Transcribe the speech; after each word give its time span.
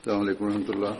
السلام 0.00 0.20
عليكم 0.20 0.44
ورحمة 0.44 0.68
الله 0.74 0.92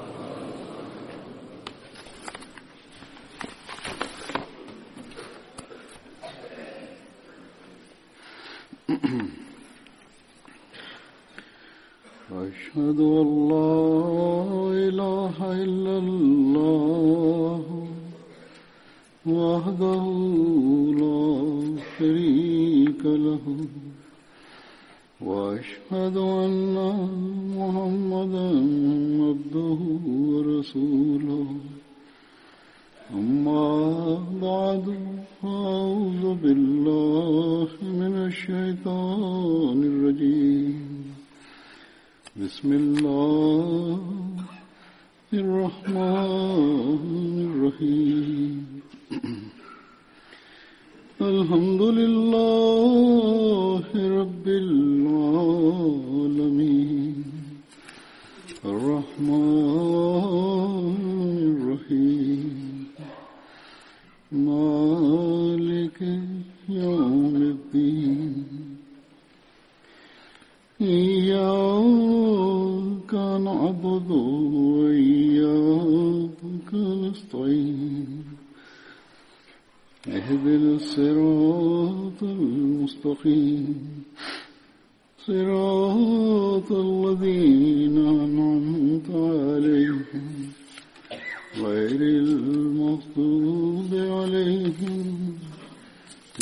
غير 91.85 92.01
المغضوب 92.01 93.95
عليهم 93.95 95.39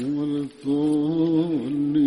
ولا 0.02 0.41
الضالين 0.47 1.98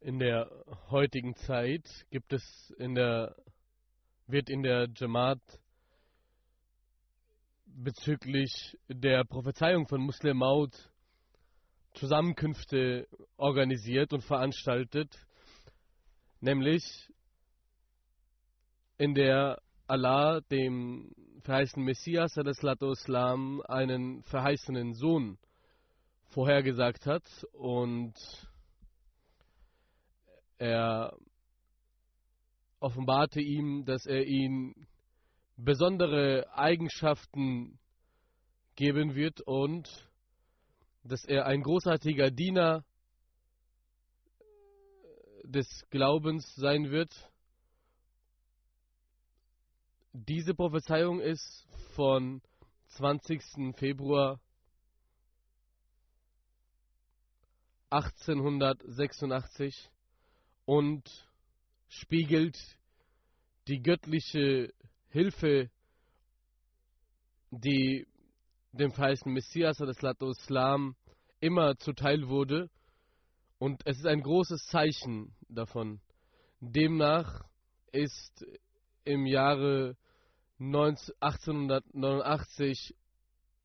In 0.00 0.20
der 0.20 0.48
heutigen 0.90 1.34
Zeit 1.34 2.06
gibt 2.10 2.32
es 2.32 2.70
in 2.78 2.94
der, 2.94 3.34
wird 4.26 4.48
in 4.48 4.62
der 4.62 4.88
Jamaat 4.96 5.40
bezüglich 7.66 8.78
der 8.88 9.24
Prophezeiung 9.24 9.86
von 9.88 10.00
Muslim 10.00 10.38
Maud 10.38 10.72
Zusammenkünfte 11.93 13.07
organisiert 13.37 14.13
und 14.13 14.23
veranstaltet, 14.23 15.15
nämlich 16.39 16.83
in 18.97 19.13
der 19.13 19.61
Allah 19.87 20.41
dem 20.41 21.13
verheißenen 21.41 21.85
Messias 21.85 22.37
Islam 22.37 23.61
einen 23.67 24.23
verheißenen 24.23 24.93
Sohn 24.93 25.37
vorhergesagt 26.27 27.05
hat 27.05 27.23
und 27.53 28.13
er 30.57 31.17
offenbarte 32.79 33.41
ihm, 33.41 33.85
dass 33.85 34.05
er 34.05 34.25
ihm 34.25 34.87
besondere 35.57 36.47
Eigenschaften 36.53 37.79
geben 38.75 39.15
wird 39.15 39.41
und 39.41 40.10
dass 41.03 41.25
er 41.25 41.45
ein 41.45 41.61
großartiger 41.61 42.31
Diener 42.31 42.85
des 45.43 45.67
Glaubens 45.89 46.55
sein 46.55 46.91
wird. 46.91 47.11
Diese 50.13 50.53
Prophezeiung 50.53 51.19
ist 51.19 51.67
von 51.95 52.41
20. 52.89 53.75
Februar 53.75 54.39
1886 57.89 59.89
und 60.65 61.03
spiegelt 61.89 62.57
die 63.67 63.81
göttliche 63.81 64.73
Hilfe, 65.09 65.69
die 67.51 68.07
dem 68.71 68.91
verheißenen 68.91 69.33
Messias 69.33 69.79
Islam 69.79 70.95
immer 71.39 71.77
zuteil 71.77 72.27
wurde. 72.27 72.69
Und 73.57 73.81
es 73.85 73.97
ist 73.97 74.07
ein 74.07 74.21
großes 74.21 74.67
Zeichen 74.67 75.33
davon. 75.49 75.99
Demnach 76.59 77.43
ist 77.91 78.45
im 79.03 79.25
Jahre 79.25 79.97
1889 80.59 82.95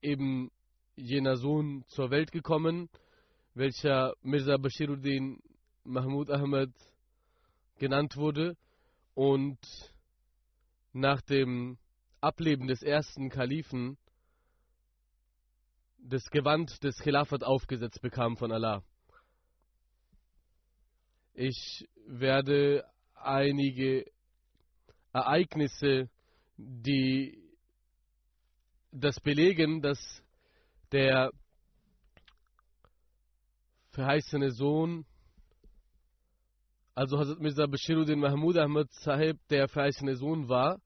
eben 0.03 0.51
jener 0.97 1.37
Sohn 1.37 1.85
zur 1.89 2.11
Welt 2.11 2.33
gekommen, 2.33 2.89
welcher 3.55 4.15
Mirza 4.23 4.57
Bashiruddin 4.57 5.41
Mahmud 5.85 6.31
Ahmad 6.31 6.71
genannt 7.79 8.17
wurde 8.17 8.57
und 9.15 9.59
nach 10.93 11.21
dem 11.23 11.79
Ableben 12.21 12.67
des 12.67 12.83
ersten 12.83 13.29
Kalifen 13.29 13.97
das 15.99 16.29
Gewand 16.31 16.83
des 16.85 16.99
Khilafat 16.99 17.45
aufgesetzt 17.45 18.01
bekam 18.01 18.37
von 18.37 18.53
Allah. 18.53 18.83
Ich 21.35 21.89
werde 22.07 22.85
einige 23.15 24.07
Ereignisse, 25.13 26.09
die 26.57 27.43
das 28.93 29.21
belegen, 29.21 29.83
dass 29.83 29.99
der 30.93 31.31
verheißene 33.91 34.51
Sohn 34.51 35.05
also 36.97 37.19
Hazrat 37.19 37.41
Mirza 37.41 37.67
Bashiruddin 37.67 38.19
Mahmud 38.19 38.57
Ahmad 38.57 38.91
Sahib 38.91 39.37
der 39.51 39.69
verheißene 39.69 40.17
Sohn 40.17 40.49
war. 40.49 40.81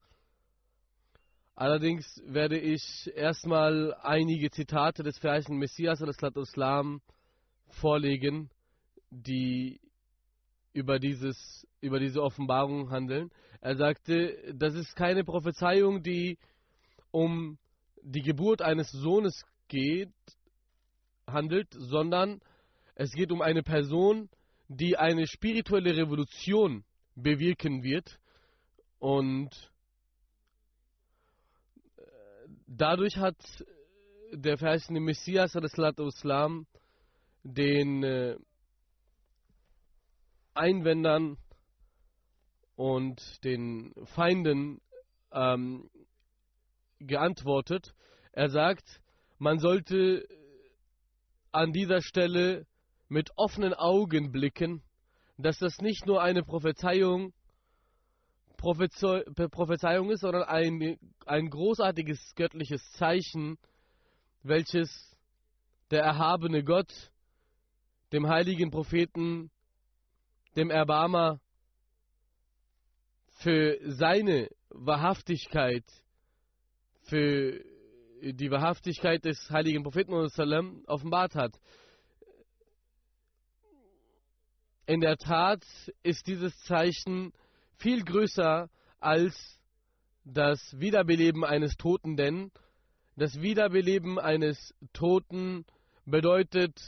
Allerdings 1.55 2.05
werde 2.25 2.57
ich 2.59 3.11
erstmal 3.15 3.93
einige 4.01 4.49
Zitate 4.49 5.03
des 5.03 5.17
verheißenen 5.19 5.59
Messias 5.59 6.01
Islam 6.01 7.01
vorlegen, 7.67 8.49
die 9.09 9.79
über, 10.73 10.99
dieses, 10.99 11.67
über 11.81 11.99
diese 11.99 12.21
Offenbarung 12.21 12.89
handeln. 12.89 13.29
Er 13.59 13.75
sagte, 13.75 14.53
das 14.55 14.73
ist 14.73 14.95
keine 14.95 15.23
Prophezeiung, 15.23 16.01
die 16.01 16.37
um 17.11 17.57
die 18.01 18.21
Geburt 18.21 18.61
eines 18.61 18.89
Sohnes 18.91 19.43
geht, 19.67 20.09
handelt, 21.27 21.67
sondern 21.71 22.41
es 22.95 23.11
geht 23.11 23.31
um 23.31 23.41
eine 23.41 23.63
Person, 23.63 24.29
die 24.67 24.97
eine 24.97 25.27
spirituelle 25.27 25.95
Revolution 25.95 26.83
bewirken 27.15 27.83
wird 27.83 28.19
und 28.99 29.49
äh, 31.97 32.01
dadurch 32.77 33.17
hat 33.17 33.37
der 34.31 34.57
verheißene 34.57 34.99
Messias 34.99 35.55
Islam 35.55 36.65
den 37.43 38.03
äh, 38.03 38.37
Einwändern 40.53 41.37
und 42.75 43.43
den 43.43 43.93
Feinden 44.15 44.81
ähm, 45.31 45.89
geantwortet. 46.99 47.93
Er 48.31 48.49
sagt, 48.49 49.01
man 49.37 49.59
sollte 49.59 50.25
an 51.51 51.73
dieser 51.73 52.01
Stelle 52.01 52.65
mit 53.09 53.31
offenen 53.35 53.73
Augen 53.73 54.31
blicken, 54.31 54.81
dass 55.37 55.57
das 55.57 55.79
nicht 55.79 56.05
nur 56.05 56.21
eine 56.21 56.43
Prophezeiung 56.43 57.33
Prophezei 58.61 59.23
Prophezeiung 59.49 60.11
ist, 60.11 60.21
sondern 60.21 60.43
ein, 60.43 60.99
ein 61.25 61.49
großartiges 61.49 62.35
göttliches 62.35 62.91
Zeichen, 62.91 63.57
welches 64.43 65.17
der 65.89 66.03
erhabene 66.03 66.63
Gott 66.63 67.11
dem 68.11 68.27
heiligen 68.27 68.69
Propheten, 68.69 69.49
dem 70.55 70.69
Erbarmer, 70.69 71.39
für 73.39 73.79
seine 73.83 74.47
Wahrhaftigkeit, 74.69 75.85
für 77.05 77.63
die 78.21 78.51
Wahrhaftigkeit 78.51 79.25
des 79.25 79.49
heiligen 79.49 79.81
Propheten 79.81 80.13
offenbart 80.85 81.33
hat. 81.33 81.59
In 84.85 84.99
der 84.99 85.17
Tat 85.17 85.63
ist 86.03 86.27
dieses 86.27 86.55
Zeichen 86.65 87.33
viel 87.81 88.03
größer 88.03 88.69
als 88.99 89.59
das 90.23 90.59
Wiederbeleben 90.79 91.43
eines 91.43 91.75
Toten, 91.75 92.15
denn 92.15 92.51
das 93.15 93.41
Wiederbeleben 93.41 94.19
eines 94.19 94.73
Toten 94.93 95.65
bedeutet 96.05 96.79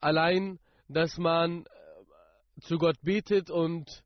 allein, 0.00 0.58
dass 0.88 1.16
man 1.18 1.64
äh, 1.64 2.60
zu 2.62 2.78
Gott 2.78 2.96
betet 3.02 3.50
und 3.50 4.04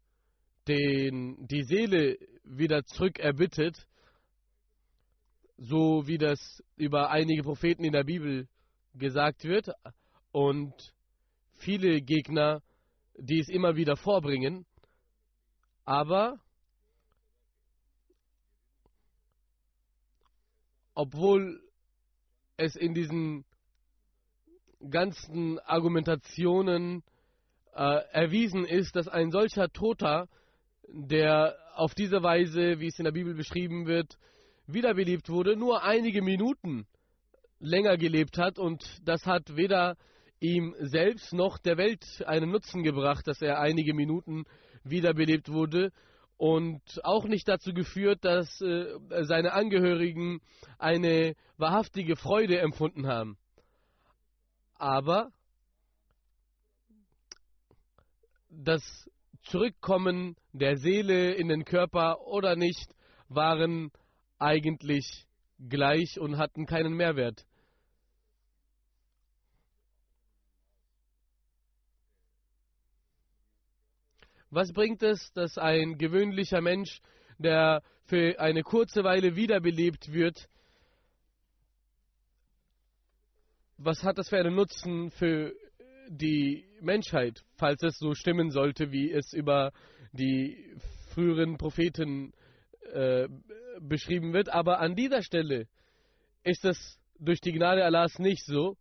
den, 0.68 1.46
die 1.46 1.62
Seele 1.64 2.16
wieder 2.44 2.84
zurück 2.84 3.18
erbittet, 3.18 3.76
so 5.56 6.06
wie 6.06 6.18
das 6.18 6.62
über 6.76 7.10
einige 7.10 7.42
Propheten 7.42 7.84
in 7.84 7.92
der 7.92 8.04
Bibel 8.04 8.48
gesagt 8.94 9.44
wird 9.44 9.70
und 10.32 10.72
viele 11.58 12.00
Gegner, 12.00 12.62
die 13.16 13.40
es 13.40 13.48
immer 13.48 13.76
wieder 13.76 13.96
vorbringen. 13.96 14.64
Aber 15.90 16.38
obwohl 20.94 21.60
es 22.56 22.76
in 22.76 22.94
diesen 22.94 23.44
ganzen 24.88 25.58
Argumentationen 25.58 27.02
äh, 27.74 28.04
erwiesen 28.12 28.66
ist, 28.66 28.94
dass 28.94 29.08
ein 29.08 29.32
solcher 29.32 29.68
Toter, 29.70 30.28
der 30.86 31.56
auf 31.74 31.92
diese 31.96 32.22
Weise, 32.22 32.78
wie 32.78 32.86
es 32.86 32.98
in 33.00 33.04
der 33.04 33.10
Bibel 33.10 33.34
beschrieben 33.34 33.88
wird, 33.88 34.16
wiederbelebt 34.68 35.28
wurde, 35.28 35.56
nur 35.56 35.82
einige 35.82 36.22
Minuten 36.22 36.86
länger 37.58 37.96
gelebt 37.96 38.38
hat 38.38 38.60
und 38.60 38.84
das 39.04 39.26
hat 39.26 39.56
weder 39.56 39.96
ihm 40.38 40.72
selbst 40.78 41.32
noch 41.32 41.58
der 41.58 41.78
Welt 41.78 42.04
einen 42.26 42.52
Nutzen 42.52 42.84
gebracht, 42.84 43.26
dass 43.26 43.42
er 43.42 43.58
einige 43.58 43.92
Minuten 43.92 44.44
wiederbelebt 44.84 45.50
wurde 45.50 45.92
und 46.36 46.82
auch 47.04 47.26
nicht 47.26 47.46
dazu 47.48 47.72
geführt, 47.72 48.24
dass 48.24 48.60
äh, 48.60 48.98
seine 49.24 49.52
Angehörigen 49.52 50.40
eine 50.78 51.34
wahrhaftige 51.58 52.16
Freude 52.16 52.58
empfunden 52.60 53.06
haben. 53.06 53.36
Aber 54.78 55.30
das 58.48 58.82
Zurückkommen 59.42 60.36
der 60.52 60.76
Seele 60.76 61.32
in 61.32 61.48
den 61.48 61.64
Körper 61.64 62.26
oder 62.26 62.56
nicht 62.56 62.94
waren 63.28 63.90
eigentlich 64.38 65.26
gleich 65.58 66.18
und 66.18 66.38
hatten 66.38 66.66
keinen 66.66 66.94
Mehrwert. 66.94 67.46
Was 74.50 74.72
bringt 74.72 75.02
es, 75.02 75.32
dass 75.32 75.58
ein 75.58 75.96
gewöhnlicher 75.96 76.60
Mensch, 76.60 77.00
der 77.38 77.82
für 78.06 78.40
eine 78.40 78.62
kurze 78.62 79.04
Weile 79.04 79.36
wiederbelebt 79.36 80.12
wird, 80.12 80.48
was 83.78 84.02
hat 84.02 84.18
das 84.18 84.28
für 84.28 84.38
einen 84.38 84.56
Nutzen 84.56 85.10
für 85.10 85.54
die 86.08 86.64
Menschheit, 86.80 87.44
falls 87.54 87.82
es 87.84 87.98
so 87.98 88.14
stimmen 88.14 88.50
sollte, 88.50 88.90
wie 88.90 89.12
es 89.12 89.32
über 89.32 89.72
die 90.12 90.74
früheren 91.14 91.56
Propheten 91.56 92.32
äh, 92.92 93.28
beschrieben 93.80 94.32
wird? 94.32 94.48
Aber 94.48 94.80
an 94.80 94.96
dieser 94.96 95.22
Stelle 95.22 95.68
ist 96.42 96.64
es 96.64 96.98
durch 97.20 97.40
die 97.40 97.52
Gnade 97.52 97.84
Allahs 97.84 98.18
nicht 98.18 98.44
so. 98.44 98.76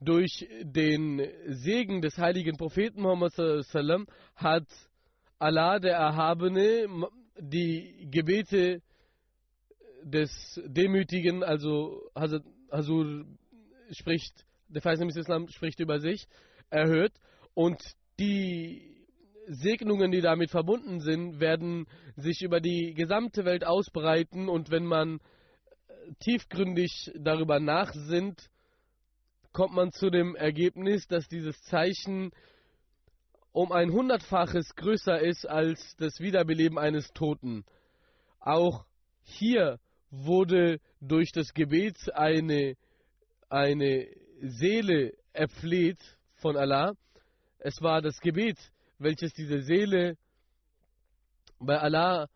Durch 0.00 0.46
den 0.62 1.26
Segen 1.46 2.02
des 2.02 2.18
heiligen 2.18 2.56
Propheten 2.58 3.00
Muhammad 3.00 3.32
hat 4.34 4.66
Allah, 5.38 5.78
der 5.78 5.96
Erhabene, 5.96 6.86
die 7.38 8.08
Gebete 8.10 8.80
des 10.02 10.60
Demütigen, 10.64 11.42
also 11.42 12.10
Hazur 12.14 13.26
spricht, 13.90 14.46
der 14.68 14.82
Feisam 14.82 15.08
Islam 15.08 15.48
spricht 15.48 15.80
über 15.80 16.00
sich, 16.00 16.26
erhöht 16.70 17.12
und 17.54 17.80
die 18.18 18.96
Segnungen, 19.46 20.10
die 20.10 20.22
damit 20.22 20.50
verbunden 20.50 21.00
sind, 21.00 21.38
werden 21.38 21.86
sich 22.16 22.42
über 22.42 22.60
die 22.60 22.94
gesamte 22.94 23.44
Welt 23.44 23.64
ausbreiten. 23.64 24.48
Und 24.48 24.70
wenn 24.70 24.86
man 24.86 25.20
tiefgründig 26.20 27.12
darüber 27.14 27.60
nachsinnt, 27.60 28.48
kommt 29.52 29.74
man 29.74 29.92
zu 29.92 30.10
dem 30.10 30.34
Ergebnis, 30.34 31.06
dass 31.06 31.28
dieses 31.28 31.60
Zeichen 31.62 32.32
um 33.56 33.72
ein 33.72 33.90
hundertfaches 33.90 34.74
größer 34.74 35.18
ist 35.18 35.46
als 35.46 35.96
das 35.96 36.20
Wiederbeleben 36.20 36.78
eines 36.78 37.08
Toten. 37.14 37.64
Auch 38.38 38.84
hier 39.22 39.80
wurde 40.10 40.78
durch 41.00 41.32
das 41.32 41.54
Gebet 41.54 41.96
eine, 42.12 42.76
eine 43.48 44.08
Seele 44.42 45.14
erfleht 45.32 45.98
von 46.34 46.58
Allah. 46.58 46.92
Es 47.58 47.80
war 47.80 48.02
das 48.02 48.20
Gebet, 48.20 48.58
welches 48.98 49.32
diese 49.32 49.62
Seele 49.62 50.18
bei 51.58 51.78
Allah 51.78 52.28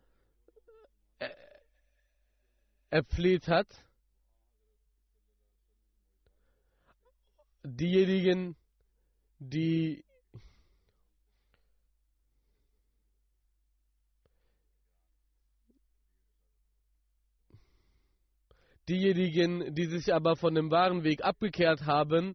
äh, 1.18 1.28
erfleht 2.88 3.46
hat. 3.46 3.68
Diejenigen, 7.62 8.56
die 9.38 10.02
Diejenigen, 18.90 19.72
die 19.72 19.86
sich 19.86 20.12
aber 20.12 20.34
von 20.34 20.52
dem 20.52 20.72
wahren 20.72 21.04
Weg 21.04 21.22
abgekehrt 21.22 21.86
haben, 21.86 22.34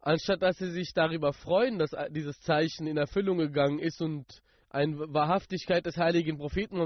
anstatt 0.00 0.40
dass 0.40 0.56
sie 0.56 0.70
sich 0.70 0.92
darüber 0.94 1.32
freuen, 1.32 1.80
dass 1.80 1.90
dieses 2.10 2.38
Zeichen 2.42 2.86
in 2.86 2.96
Erfüllung 2.96 3.38
gegangen 3.38 3.80
ist 3.80 4.00
und 4.00 4.24
eine 4.70 4.96
Wahrhaftigkeit 5.12 5.84
des 5.84 5.96
heiligen 5.96 6.38
Propheten 6.38 6.78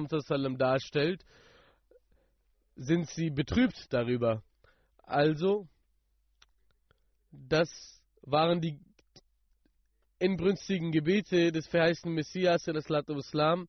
darstellt, 0.56 1.22
sind 2.74 3.08
sie 3.10 3.28
betrübt 3.28 3.92
darüber. 3.92 4.42
Also, 5.02 5.68
das 7.30 7.68
waren 8.22 8.62
die 8.62 8.80
inbrünstigen 10.18 10.92
Gebete 10.92 11.52
des 11.52 11.66
verheißenen 11.66 12.14
Messias, 12.14 12.66
Islam, 13.18 13.68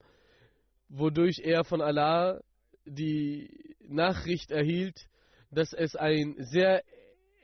wodurch 0.88 1.40
er 1.44 1.66
von 1.66 1.82
Allah 1.82 2.40
die 2.86 3.73
Nachricht 3.88 4.52
erhielt, 4.52 5.08
dass 5.52 5.74
es 5.74 5.96
ein 5.96 6.36
sehr 6.40 6.84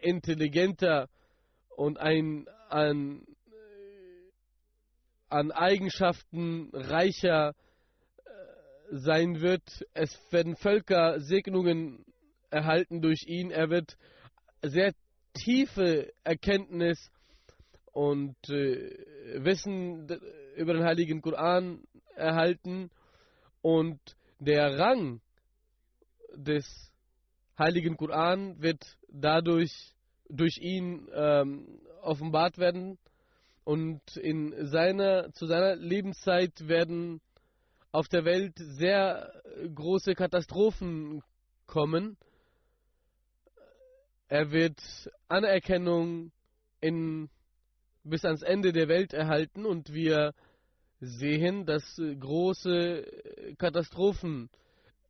intelligenter 0.02 1.10
und 1.76 1.98
ein 2.00 2.48
an, 2.70 3.26
an 5.30 5.52
Eigenschaften 5.52 6.70
reicher 6.74 7.50
äh, 7.50 8.32
sein 8.92 9.42
wird. 9.42 9.64
Es 9.94 10.18
werden 10.32 10.56
Völker 10.56 11.20
Segnungen 11.20 12.06
erhalten 12.50 13.02
durch 13.02 13.24
ihn. 13.28 13.52
Er 13.52 13.70
wird 13.70 13.98
sehr 14.62 14.94
tiefe 15.34 16.12
Erkenntnis 16.24 17.12
und 17.92 18.36
äh, 18.50 19.44
Wissen 19.44 20.08
über 20.56 20.74
den 20.74 20.84
heiligen 20.84 21.22
Koran 21.22 21.84
erhalten 22.16 22.90
und 23.62 24.00
der 24.40 24.78
Rang 24.78 25.22
des 26.36 26.66
heiligen 27.58 27.98
Koran 27.98 28.62
wird 28.62 28.98
dadurch 29.08 29.94
durch 30.30 30.58
ihn 30.58 31.08
ähm, 31.14 31.80
offenbart 32.02 32.58
werden 32.58 32.98
und 33.64 34.02
in 34.18 34.68
seiner 34.68 35.32
zu 35.34 35.46
seiner 35.46 35.76
Lebenszeit 35.76 36.68
werden 36.68 37.22
auf 37.92 38.08
der 38.08 38.24
Welt 38.26 38.54
sehr 38.58 39.32
große 39.74 40.14
Katastrophen 40.14 41.24
kommen. 41.66 42.18
Er 44.28 44.52
wird 44.52 44.80
Anerkennung 45.28 46.32
in, 46.82 47.30
bis 48.04 48.24
ans 48.26 48.44
Ende 48.44 48.72
der 48.74 48.88
Welt 48.88 49.14
erhalten 49.14 49.66
und 49.66 49.92
wir 49.92 50.34
sehen, 51.00 51.66
dass 51.66 51.84
große 51.96 53.56
Katastrophen 53.58 54.50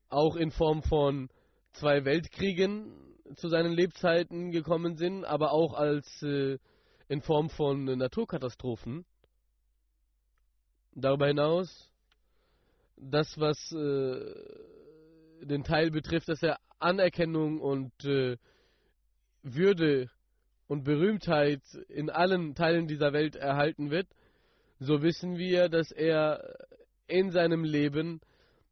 auch 0.09 0.35
in 0.35 0.51
Form 0.51 0.83
von 0.83 1.29
zwei 1.73 2.03
Weltkriegen 2.05 2.91
zu 3.35 3.47
seinen 3.47 3.71
Lebzeiten 3.71 4.51
gekommen 4.51 4.95
sind, 4.95 5.23
aber 5.23 5.51
auch 5.51 5.73
als 5.73 6.21
äh, 6.23 6.57
in 7.07 7.21
Form 7.21 7.49
von 7.49 7.85
Naturkatastrophen. 7.85 9.05
Darüber 10.93 11.27
hinaus, 11.27 11.91
das, 12.97 13.39
was 13.39 13.71
äh, 13.71 15.45
den 15.45 15.63
Teil 15.63 15.91
betrifft, 15.91 16.29
dass 16.29 16.43
er 16.43 16.59
Anerkennung 16.79 17.59
und 17.59 17.91
äh, 18.03 18.37
Würde 19.43 20.09
und 20.67 20.83
Berühmtheit 20.83 21.61
in 21.87 22.09
allen 22.09 22.55
Teilen 22.55 22.87
dieser 22.87 23.13
Welt 23.13 23.35
erhalten 23.35 23.89
wird, 23.89 24.07
so 24.79 25.01
wissen 25.01 25.37
wir, 25.37 25.69
dass 25.69 25.91
er 25.91 26.67
in 27.07 27.31
seinem 27.31 27.63
Leben 27.63 28.21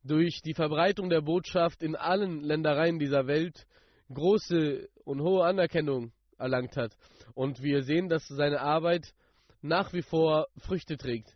durch 0.08 0.42
die 0.42 0.54
Verbreitung 0.54 1.10
der 1.10 1.22
Botschaft 1.22 1.84
in 1.84 1.96
allen 1.96 2.42
Ländereien 2.42 3.00
dieser 3.00 3.28
Welt 3.28 3.68
große 4.14 4.90
und 5.04 5.22
hohe 5.22 5.46
Anerkennung 5.46 6.12
erlangt 6.38 6.78
hat. 6.78 6.98
Und 7.34 7.62
wir 7.62 7.84
sehen, 7.84 8.10
dass 8.10 8.28
seine 8.28 8.62
Arbeit 8.62 9.14
nach 9.62 9.94
wie 9.94 10.02
vor 10.02 10.48
Früchte 10.58 10.98
trägt. 10.98 11.36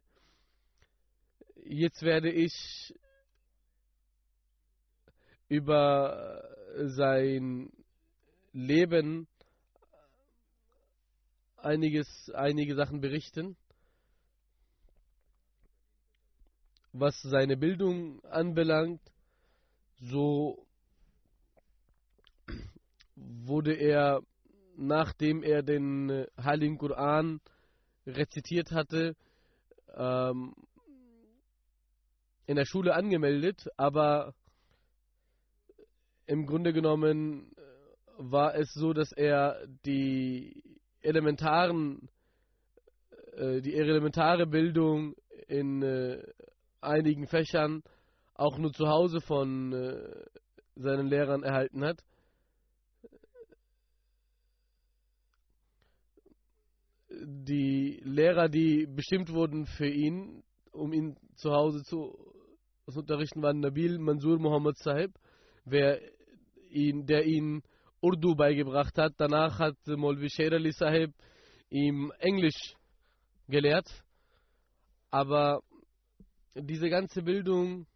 Jetzt 1.63 2.01
werde 2.01 2.32
ich 2.32 2.94
über 5.48 6.44
sein 6.78 7.72
Leben 8.54 9.28
einiges, 11.58 12.32
einige 12.34 12.75
Sachen 12.75 13.01
berichten. 13.01 13.58
Was 16.94 17.22
seine 17.22 17.58
Bildung 17.58 18.24
anbelangt, 18.26 19.02
so 19.98 20.66
wurde 23.16 23.74
er, 23.74 24.22
nachdem 24.76 25.44
er 25.44 25.64
den 25.64 26.10
äh, 26.10 26.28
Heiligen 26.42 26.78
Koran 26.78 27.40
rezitiert 28.06 28.72
hatte, 28.72 29.16
ähm, 29.96 30.56
in 32.46 32.56
der 32.56 32.66
Schule 32.66 32.96
angemeldet, 32.96 33.68
aber 33.78 34.34
im 36.26 36.46
Grunde 36.46 36.74
genommen 36.74 37.52
äh, 37.56 37.62
war 38.18 38.56
es 38.56 38.74
so, 38.74 38.94
dass 38.94 39.12
er 39.12 39.66
die 39.86 40.80
elementaren, 41.02 42.10
äh, 43.34 43.62
die 43.62 43.76
elementare 43.76 44.48
Bildung 44.48 45.16
in 45.48 45.82
äh, 45.82 46.24
einigen 46.82 47.28
Fächern 47.28 47.84
auch 48.34 48.58
nur 48.58 48.74
zu 48.74 48.88
Hause 48.88 49.22
von 49.22 49.72
äh, 49.74 50.26
seinen 50.76 51.08
Lehrern 51.08 51.44
erhalten 51.44 51.84
hat. 51.84 52.04
Die 57.10 58.02
Lehrer, 58.04 58.50
die 58.50 58.88
bestimmt 58.88 59.32
wurden 59.32 59.66
für 59.66 59.88
ihn, 59.88 60.44
um 60.72 60.94
ihn 60.94 61.18
zu 61.36 61.52
Hause 61.52 61.84
zu, 61.84 62.18
zu 62.90 63.00
unterrichten, 63.00 63.42
waren 63.42 63.60
Nabil 63.60 64.00
Mansur 64.00 64.40
Muhammad 64.40 64.78
Sahib, 64.78 65.12
wer 65.66 66.00
ihn, 66.70 67.06
der 67.06 67.26
ihn 67.26 67.62
Urdu 68.00 68.36
beigebracht 68.36 68.98
hat. 68.98 69.14
Danach 69.18 69.60
hat 69.60 69.76
Molvi 69.86 70.30
Sher 70.30 70.54
Ali 70.54 70.72
Sahib 70.72 71.14
ihm 71.70 72.12
Englisch 72.20 72.76
gelehrt. 73.48 73.88
Aber 75.12 75.62
diese 76.55 76.89
ganze 76.89 77.22
Bildung 77.22 77.88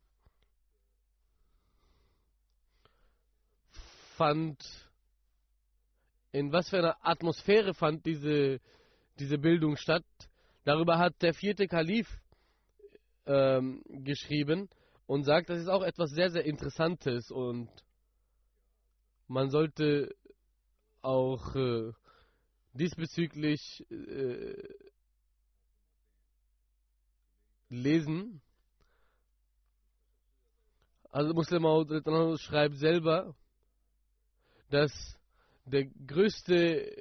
fand, 4.15 4.63
in 6.31 6.51
was 6.51 6.69
für 6.69 6.77
einer 6.77 6.97
Atmosphäre 7.05 7.73
fand 7.73 8.05
diese, 8.05 8.59
diese 9.19 9.37
Bildung 9.37 9.75
statt. 9.77 10.05
Darüber 10.63 10.97
hat 10.97 11.21
der 11.21 11.33
vierte 11.33 11.67
Kalif 11.67 12.07
ähm, 13.25 13.83
geschrieben 13.87 14.69
und 15.05 15.23
sagt, 15.23 15.49
das 15.49 15.59
ist 15.59 15.67
auch 15.67 15.83
etwas 15.83 16.11
sehr, 16.11 16.29
sehr 16.29 16.45
Interessantes 16.45 17.29
und 17.31 17.69
man 19.27 19.49
sollte 19.49 20.15
auch 21.01 21.55
äh, 21.55 21.91
diesbezüglich 22.73 23.85
äh, 23.89 24.55
lesen. 27.69 28.41
Also 31.15 31.33
Muslim 31.33 31.61
Maud 31.61 31.89
schreibt 32.41 32.75
selber, 32.75 33.33
dass 34.69 34.91
der 35.63 35.85
größte 35.85 36.93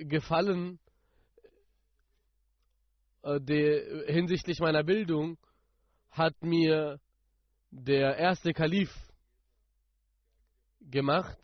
Gefallen 0.00 0.78
äh, 3.22 3.40
der, 3.40 4.12
hinsichtlich 4.12 4.60
meiner 4.60 4.82
Bildung 4.82 5.38
hat 6.10 6.34
mir 6.42 7.00
der 7.70 8.18
erste 8.18 8.52
Kalif 8.52 8.94
gemacht. 10.82 11.38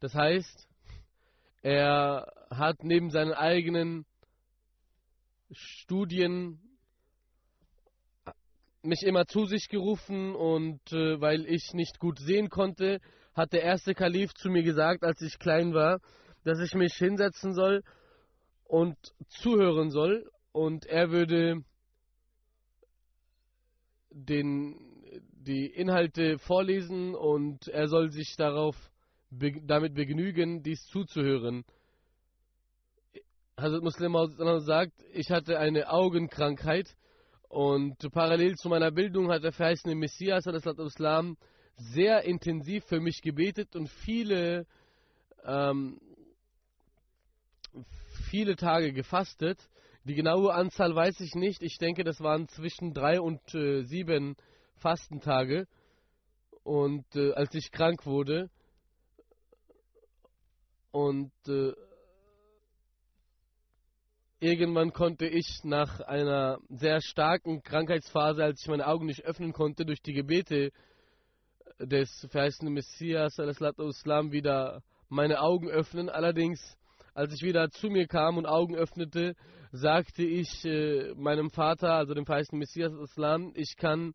Das 0.00 0.12
heißt, 0.12 0.68
er 1.62 2.32
hat 2.50 2.82
neben 2.82 3.10
seinen 3.10 3.32
eigenen 3.32 4.06
Studien 5.52 6.69
mich 8.82 9.02
immer 9.02 9.26
zu 9.26 9.46
sich 9.46 9.68
gerufen 9.68 10.34
und 10.34 10.80
äh, 10.92 11.20
weil 11.20 11.46
ich 11.46 11.74
nicht 11.74 11.98
gut 11.98 12.18
sehen 12.18 12.48
konnte, 12.48 13.00
hat 13.34 13.52
der 13.52 13.62
erste 13.62 13.94
Kalif 13.94 14.32
zu 14.34 14.48
mir 14.50 14.62
gesagt, 14.62 15.04
als 15.04 15.20
ich 15.22 15.38
klein 15.38 15.74
war, 15.74 16.00
dass 16.44 16.60
ich 16.60 16.74
mich 16.74 16.94
hinsetzen 16.94 17.52
soll 17.52 17.82
und 18.64 18.96
zuhören 19.28 19.90
soll 19.90 20.30
und 20.52 20.86
er 20.86 21.10
würde 21.10 21.62
den, 24.10 24.76
die 25.32 25.66
Inhalte 25.66 26.38
vorlesen 26.38 27.14
und 27.14 27.68
er 27.68 27.88
soll 27.88 28.10
sich 28.10 28.34
darauf 28.36 28.76
be 29.30 29.60
damit 29.62 29.94
begnügen, 29.94 30.62
dies 30.62 30.84
zuzuhören. 30.86 31.64
Hazrat 33.56 33.82
Muslim 33.82 34.16
sagt, 34.60 34.94
ich 35.12 35.30
hatte 35.30 35.58
eine 35.58 35.90
Augenkrankheit 35.90 36.96
und 37.50 37.98
parallel 38.12 38.54
zu 38.54 38.68
meiner 38.68 38.92
Bildung 38.92 39.28
hat 39.32 39.42
der 39.42 39.50
verheißene 39.50 39.96
Messias 39.96 40.46
Islam 40.46 41.36
sehr 41.74 42.22
intensiv 42.22 42.84
für 42.84 43.00
mich 43.00 43.22
gebetet 43.22 43.74
und 43.74 43.88
viele, 43.88 44.66
ähm, 45.44 46.00
viele 48.30 48.54
Tage 48.54 48.92
gefastet. 48.92 49.58
Die 50.04 50.14
genaue 50.14 50.54
Anzahl 50.54 50.94
weiß 50.94 51.18
ich 51.18 51.34
nicht. 51.34 51.64
Ich 51.64 51.76
denke, 51.78 52.04
das 52.04 52.20
waren 52.20 52.46
zwischen 52.46 52.94
drei 52.94 53.20
und 53.20 53.42
äh, 53.52 53.82
sieben 53.82 54.36
Fastentage. 54.76 55.66
Und 56.62 57.04
äh, 57.16 57.32
als 57.32 57.52
ich 57.56 57.72
krank 57.72 58.06
wurde 58.06 58.48
und 60.92 61.32
äh, 61.48 61.72
Irgendwann 64.42 64.94
konnte 64.94 65.26
ich 65.26 65.46
nach 65.64 66.00
einer 66.00 66.60
sehr 66.70 67.02
starken 67.02 67.62
Krankheitsphase, 67.62 68.42
als 68.42 68.62
ich 68.62 68.68
meine 68.68 68.86
Augen 68.86 69.04
nicht 69.04 69.22
öffnen 69.22 69.52
konnte, 69.52 69.84
durch 69.84 70.00
die 70.00 70.14
Gebete 70.14 70.70
des 71.78 72.26
verheißenen 72.30 72.72
Messias 72.72 73.38
Islam 73.38 74.32
wieder 74.32 74.82
meine 75.10 75.42
Augen 75.42 75.68
öffnen. 75.68 76.08
Allerdings, 76.08 76.58
als 77.12 77.34
ich 77.34 77.42
wieder 77.42 77.68
zu 77.68 77.90
mir 77.90 78.06
kam 78.06 78.38
und 78.38 78.46
Augen 78.46 78.76
öffnete, 78.76 79.34
sagte 79.72 80.22
ich 80.22 80.64
äh, 80.64 81.12
meinem 81.16 81.50
Vater, 81.50 81.92
also 81.92 82.14
dem 82.14 82.24
verheißenen 82.24 82.60
Messias 82.60 82.94
Islam, 82.94 83.52
ich 83.54 83.76
kann 83.76 84.14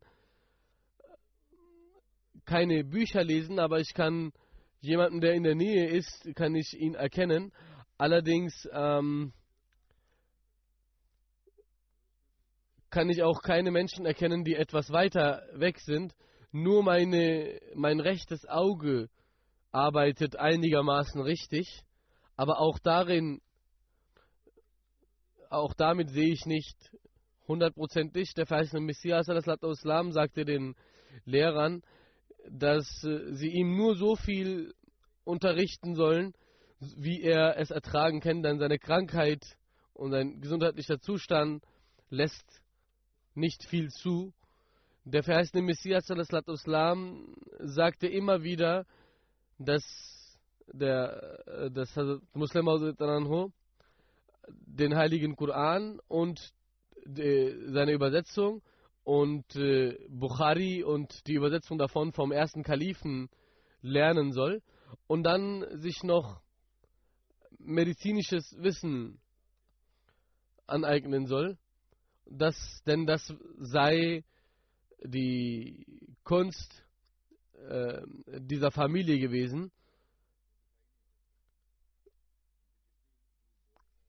keine 2.46 2.82
Bücher 2.82 3.22
lesen, 3.22 3.60
aber 3.60 3.78
ich 3.78 3.94
kann 3.94 4.32
jemanden, 4.80 5.20
der 5.20 5.34
in 5.34 5.44
der 5.44 5.54
Nähe 5.54 5.88
ist, 5.88 6.28
kann 6.34 6.56
ich 6.56 6.74
ihn 6.76 6.94
erkennen. 6.94 7.52
Allerdings 7.96 8.68
ähm, 8.72 9.32
kann 12.90 13.10
ich 13.10 13.22
auch 13.22 13.42
keine 13.42 13.70
Menschen 13.70 14.06
erkennen, 14.06 14.44
die 14.44 14.54
etwas 14.54 14.90
weiter 14.90 15.42
weg 15.52 15.78
sind. 15.80 16.14
Nur 16.52 16.82
meine, 16.82 17.60
mein 17.74 18.00
rechtes 18.00 18.46
Auge 18.46 19.08
arbeitet 19.72 20.36
einigermaßen 20.36 21.20
richtig, 21.20 21.82
aber 22.36 22.60
auch 22.60 22.78
darin, 22.78 23.40
auch 25.50 25.74
damit 25.74 26.10
sehe 26.10 26.32
ich 26.32 26.46
nicht 26.46 26.76
hundertprozentig. 27.48 28.34
Der 28.34 28.46
verheißene 28.46 28.80
Messias 28.80 29.28
Islam 29.28 30.12
sagte 30.12 30.44
den 30.44 30.74
Lehrern, 31.24 31.82
dass 32.50 32.86
äh, 33.04 33.34
sie 33.34 33.48
ihm 33.48 33.76
nur 33.76 33.96
so 33.96 34.16
viel 34.16 34.74
unterrichten 35.24 35.94
sollen, 35.94 36.32
wie 36.78 37.22
er 37.22 37.58
es 37.58 37.70
ertragen 37.70 38.20
kann, 38.20 38.42
denn 38.42 38.58
seine 38.58 38.78
Krankheit 38.78 39.44
und 39.94 40.10
sein 40.10 40.40
gesundheitlicher 40.40 41.00
Zustand 41.00 41.64
lässt 42.10 42.62
nicht 43.36 43.64
viel 43.64 43.90
zu. 43.90 44.32
Der 45.04 45.22
verheißene 45.22 45.62
Messias 45.62 46.10
Islam 46.10 47.36
sagte 47.60 48.08
immer 48.08 48.42
wieder, 48.42 48.86
dass 49.58 49.84
der 50.72 51.46
äh, 51.46 51.70
dass 51.70 51.94
Muslim 52.34 52.68
den 54.48 54.96
heiligen 54.96 55.36
Koran 55.36 56.00
und 56.08 56.52
die, 57.04 57.54
seine 57.68 57.92
Übersetzung 57.92 58.62
und 59.04 59.54
äh, 59.54 59.96
Bukhari 60.08 60.82
und 60.82 61.26
die 61.28 61.34
Übersetzung 61.34 61.78
davon 61.78 62.12
vom 62.12 62.32
ersten 62.32 62.62
Kalifen 62.62 63.28
lernen 63.80 64.32
soll 64.32 64.62
und 65.06 65.22
dann 65.22 65.64
sich 65.80 66.02
noch 66.02 66.40
medizinisches 67.58 68.56
Wissen 68.58 69.20
aneignen 70.66 71.26
soll, 71.26 71.58
dass, 72.26 72.82
denn 72.86 73.06
das 73.06 73.32
sei 73.58 74.24
die 75.02 75.86
Kunst 76.24 76.84
äh, 77.68 78.02
dieser 78.40 78.70
Familie 78.70 79.18
gewesen. 79.18 79.70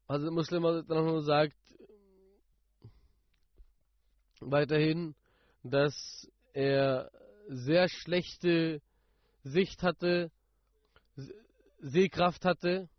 Also 0.08 0.32
Muslim 0.32 0.64
sagt 1.24 1.58
weiterhin, 4.40 5.16
dass 5.64 6.30
er 6.54 7.12
sehr 7.48 7.90
schlechte 7.90 8.82
Sicht 9.44 9.84
hatte, 9.84 10.32
Sehkraft 11.80 12.46
hatte 12.46 12.90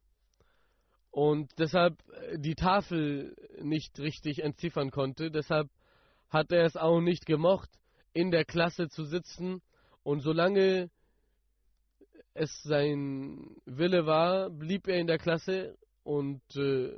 und 1.11 1.51
deshalb 1.59 1.97
die 2.37 2.55
Tafel 2.55 3.35
nicht 3.63 3.99
richtig 3.99 4.43
entziffern 4.43 4.91
konnte. 4.91 5.31
Deshalb 5.31 5.69
hat 6.31 6.53
er 6.53 6.65
es 6.65 6.77
auch 6.77 7.01
nicht 7.01 7.27
gemocht, 7.27 7.71
in 8.13 8.31
der 8.31 8.45
Klasse 8.45 8.89
zu 8.89 9.05
sitzen. 9.05 9.63
Und 10.03 10.21
solange 10.21 10.91
es 12.35 12.63
sein 12.63 13.57
Wille 13.65 14.07
war, 14.07 14.51
blieb 14.51 14.89
er 14.89 14.99
in 14.99 15.07
der 15.07 15.19
Klasse 15.19 15.77
und 16.05 16.43
äh, 16.57 16.97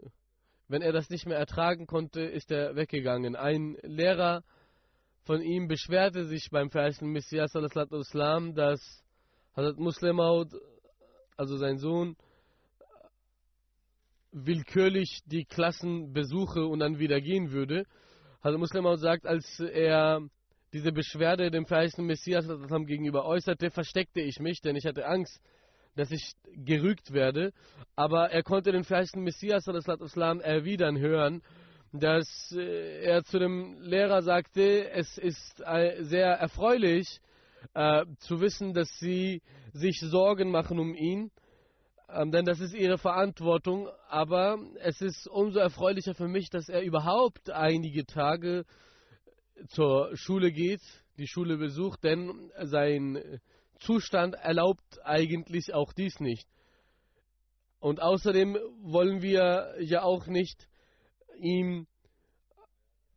wenn 0.68 0.82
er 0.82 0.92
das 0.92 1.10
nicht 1.10 1.26
mehr 1.26 1.38
ertragen 1.38 1.86
konnte, 1.86 2.20
ist 2.20 2.52
er 2.52 2.76
weggegangen. 2.76 3.34
Ein 3.34 3.76
Lehrer 3.82 4.44
von 5.24 5.42
ihm 5.42 5.66
beschwerte 5.66 6.26
sich 6.26 6.48
beim 6.50 6.70
verheißenen 6.70 7.12
Messias 7.12 7.52
dass 7.52 9.04
Hazrat 9.56 9.78
Muslemaud, 9.78 10.54
also 11.36 11.56
sein 11.56 11.78
Sohn, 11.78 12.16
willkürlich 14.32 15.20
die 15.26 15.44
Klassen 15.44 16.12
besuche 16.12 16.66
und 16.66 16.80
dann 16.80 16.98
wieder 16.98 17.20
gehen 17.20 17.50
würde. 17.50 17.84
Also 18.40 18.58
Muslim 18.58 18.86
sagt, 18.96 19.26
als 19.26 19.60
er 19.60 20.20
diese 20.72 20.92
Beschwerde 20.92 21.50
dem 21.50 21.66
verheißenen 21.66 22.06
Messias 22.06 22.46
gegenüber 22.86 23.24
äußerte, 23.26 23.70
versteckte 23.70 24.20
ich 24.20 24.38
mich, 24.38 24.60
denn 24.60 24.76
ich 24.76 24.86
hatte 24.86 25.06
Angst, 25.06 25.40
dass 25.96 26.10
ich 26.10 26.32
gerügt 26.46 27.12
werde. 27.12 27.52
Aber 27.96 28.30
er 28.30 28.42
konnte 28.42 28.72
den 28.72 28.84
verheißenen 28.84 29.24
Messias 29.24 29.66
erwidern 29.66 30.98
hören, 30.98 31.42
dass 31.92 32.54
äh, 32.56 33.02
er 33.02 33.24
zu 33.24 33.38
dem 33.40 33.80
Lehrer 33.80 34.22
sagte, 34.22 34.90
es 34.90 35.18
ist 35.18 35.60
äh, 35.66 36.04
sehr 36.04 36.28
erfreulich 36.28 37.20
äh, 37.74 38.04
zu 38.20 38.40
wissen, 38.40 38.74
dass 38.74 38.88
sie 38.98 39.42
sich 39.72 39.98
Sorgen 40.00 40.50
machen 40.50 40.78
um 40.78 40.94
ihn 40.94 41.32
ähm, 42.14 42.30
denn 42.30 42.44
das 42.44 42.60
ist 42.60 42.74
ihre 42.74 42.98
Verantwortung. 42.98 43.88
Aber 44.08 44.58
es 44.80 45.00
ist 45.00 45.26
umso 45.26 45.58
erfreulicher 45.58 46.14
für 46.14 46.28
mich, 46.28 46.50
dass 46.50 46.68
er 46.68 46.82
überhaupt 46.82 47.50
einige 47.50 48.06
Tage 48.06 48.64
zur 49.68 50.16
Schule 50.16 50.52
geht, 50.52 50.80
die 51.18 51.26
Schule 51.26 51.56
besucht, 51.56 52.02
denn 52.04 52.50
sein 52.62 53.40
Zustand 53.78 54.34
erlaubt 54.34 55.00
eigentlich 55.04 55.74
auch 55.74 55.92
dies 55.92 56.20
nicht. 56.20 56.48
Und 57.78 58.00
außerdem 58.00 58.58
wollen 58.82 59.22
wir 59.22 59.74
ja 59.80 60.02
auch 60.02 60.26
nicht 60.26 60.68
ihm 61.38 61.86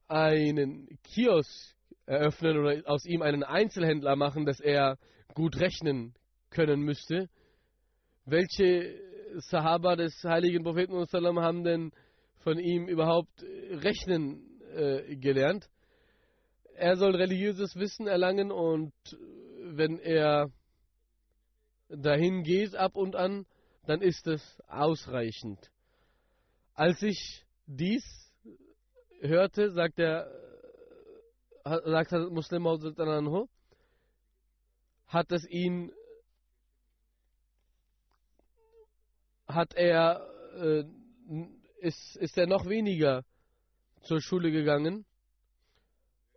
einen 0.08 0.98
Kiosk 1.04 1.76
eröffnen 2.06 2.58
oder 2.58 2.82
aus 2.86 3.06
ihm 3.06 3.22
einen 3.22 3.44
Einzelhändler 3.44 4.16
machen, 4.16 4.46
dass 4.46 4.60
er 4.60 4.98
gut 5.34 5.58
rechnen 5.58 6.14
können 6.50 6.82
müsste. 6.82 7.30
Welche 8.26 9.00
Sahaba 9.50 9.96
des 9.96 10.14
heiligen 10.24 10.64
Propheten 10.64 10.94
haben 11.42 11.64
denn 11.64 11.92
von 12.40 12.58
ihm 12.58 12.88
überhaupt 12.88 13.44
rechnen 13.44 14.62
äh, 14.74 15.16
gelernt? 15.18 15.70
Er 16.76 16.96
soll 16.96 17.16
religiöses 17.16 17.76
Wissen 17.76 18.08
erlangen 18.08 18.52
und 18.52 18.94
wenn 19.60 20.00
er 20.00 20.50
dahin 21.90 22.44
geht 22.44 22.76
ab 22.76 22.96
und 22.96 23.16
an, 23.16 23.46
dann 23.86 24.02
ist 24.02 24.26
es 24.28 24.42
ausreichend. 24.68 25.60
Als 26.74 27.02
ich 27.02 27.44
dies 27.68 28.04
hörte, 29.20 29.72
sagt 29.72 30.00
er, 30.00 30.32
sagt 31.64 32.12
Muslim 32.32 32.68
hat 35.08 35.32
es 35.32 35.48
ihn 35.50 35.92
hat 39.54 39.74
er, 39.76 40.28
äh, 40.56 40.84
ist, 41.80 42.18
ist 42.18 42.38
er 42.38 42.48
noch 42.48 42.68
weniger 42.68 43.24
zur 44.04 44.22
Schule 44.22 44.52
gegangen 44.52 45.06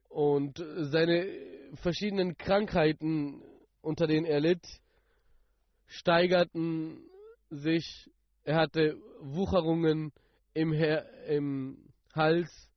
und 0.09 0.65
seine 0.79 1.27
verschiedenen 1.75 2.37
Krankheiten, 2.37 3.43
unter 3.83 4.07
denen 4.07 4.27
er 4.27 4.39
litt, 4.41 4.67
steigerten 5.87 7.01
sich. 7.51 8.11
Er 8.45 8.57
hatte 8.57 8.97
Wucherungen 9.21 10.13
im, 10.55 10.73
Her 10.73 11.07
im 11.29 11.93
Hals, 12.15 12.71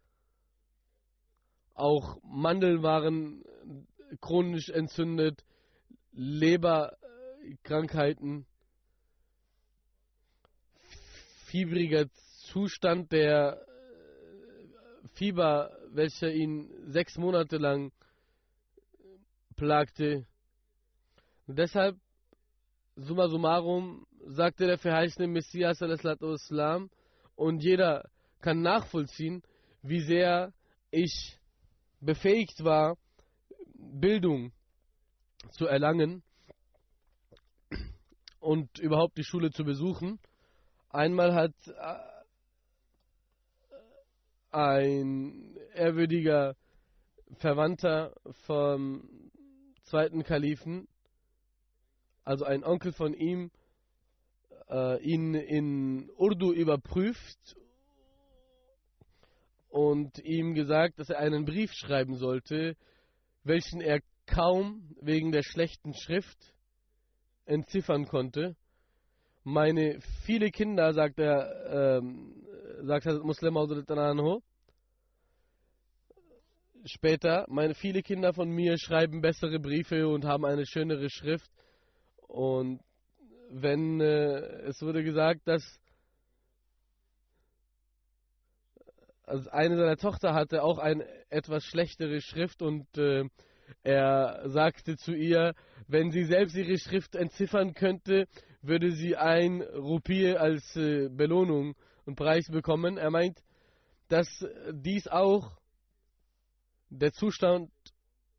auch 1.76 2.18
Mandeln 2.24 2.84
waren 2.84 3.46
chronisch 4.20 4.68
entzündet, 4.70 5.46
Leberkrankheiten 6.12 8.46
fiebriger 11.50 12.08
Zustand 12.52 13.12
der 13.12 13.62
äh, 13.62 15.08
Fieber, 15.14 15.72
welcher 15.92 16.32
ihn 16.32 16.70
sechs 16.88 17.18
Monate 17.18 17.58
lang 17.58 17.92
plagte. 19.56 20.26
Und 21.48 21.58
deshalb, 21.58 21.98
summa 22.96 23.28
summarum, 23.28 24.06
sagte 24.28 24.68
der 24.68 24.78
verheißene 24.78 25.28
Messias 25.28 25.82
Islam, 25.82 26.90
und 27.36 27.64
jeder 27.64 28.10
kann 28.42 28.62
nachvollziehen, 28.62 29.42
wie 29.82 30.02
sehr 30.02 30.54
ich 30.92 31.40
befähigt 32.02 32.64
war, 32.64 32.98
Bildung 33.74 34.52
zu 35.52 35.66
erlangen 35.66 36.22
und 38.40 38.78
überhaupt 38.80 39.18
die 39.18 39.24
Schule 39.24 39.52
zu 39.52 39.64
besuchen. 39.64 40.20
Einmal 40.92 41.36
hat 41.36 41.54
äh, 41.68 42.00
ein 44.50 45.56
ehrwürdiger 45.76 46.56
Verwandter 47.38 48.16
vom 48.48 49.08
zweiten 49.84 50.24
Kalifen, 50.24 50.88
also 52.24 52.44
ein 52.44 52.64
Onkel 52.64 52.92
von 52.92 53.14
ihm, 53.14 53.52
äh, 54.68 55.00
ihn 55.04 55.36
in 55.36 56.10
Urdu 56.18 56.54
überprüft 56.54 57.56
und 59.70 60.18
ihm 60.24 60.56
gesagt, 60.56 60.98
dass 60.98 61.12
er 61.12 61.20
einen 61.20 61.46
Brief 61.46 61.72
schreiben 61.74 62.16
sollte, 62.16 62.76
welchen 63.44 63.80
er 63.80 64.02
kaum 64.26 64.96
wegen 65.02 65.32
der 65.32 65.44
schlechten 65.44 65.94
Schrift 65.94 66.56
entziffern 67.46 68.08
konnte 68.08 68.56
meine 69.44 70.00
viele 70.26 70.52
Kinder, 70.52 70.94
sagt 70.94 71.20
er, 71.20 72.00
ähm, 72.00 72.46
sagt 72.84 73.06
Hazrat 73.06 73.24
Muslim 73.24 73.58
anhu, 73.58 74.42
später, 76.86 77.46
meine 77.50 77.74
viele 77.74 78.02
Kinder 78.02 78.34
von 78.34 78.50
mir 78.50 78.78
schreiben 78.78 79.22
bessere 79.22 79.60
Briefe 79.60 80.08
und 80.08 80.26
haben 80.26 80.46
eine 80.46 80.66
schönere 80.66 81.10
Schrift. 81.10 81.52
Und 82.28 82.82
wenn 83.50 84.00
äh, 84.00 84.68
es 84.68 84.82
wurde 84.82 85.04
gesagt, 85.04 85.48
dass 85.48 85.64
also 89.24 89.50
eine 89.52 89.78
seiner 89.78 89.98
Tochter 89.98 90.34
hatte 90.34 90.64
auch 90.64 90.80
eine 90.80 91.06
etwas 91.30 91.64
schlechtere 91.64 92.22
Schrift 92.22 92.62
und 92.62 92.86
äh, 92.98 93.26
er 93.84 94.50
sagte 94.50 94.98
zu 94.98 95.14
ihr, 95.14 95.54
wenn 95.88 96.10
sie 96.12 96.24
selbst 96.24 96.56
ihre 96.56 96.78
Schrift 96.80 97.16
entziffern 97.16 97.76
könnte, 97.76 98.28
würde 98.62 98.92
sie 98.92 99.16
ein 99.16 99.62
Rupie 99.62 100.36
als 100.36 100.76
äh, 100.76 101.10
Belohnung 101.10 101.76
und 102.06 102.16
Preis 102.16 102.48
bekommen. 102.50 102.98
Er 102.98 103.10
meint, 103.10 103.42
dass 104.10 104.28
dies 104.72 105.08
auch 105.08 105.58
der 106.90 107.14
Zustand 107.14 107.72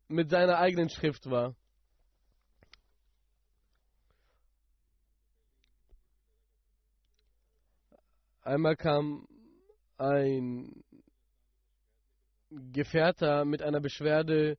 mit 0.07 0.29
seiner 0.29 0.57
eigenen 0.57 0.89
Schrift 0.89 1.29
war. 1.29 1.55
Einmal 8.43 8.75
kam 8.75 9.27
ein 9.97 10.83
Gefährter 12.49 13.45
mit 13.45 13.61
einer 13.61 13.79
Beschwerde 13.79 14.57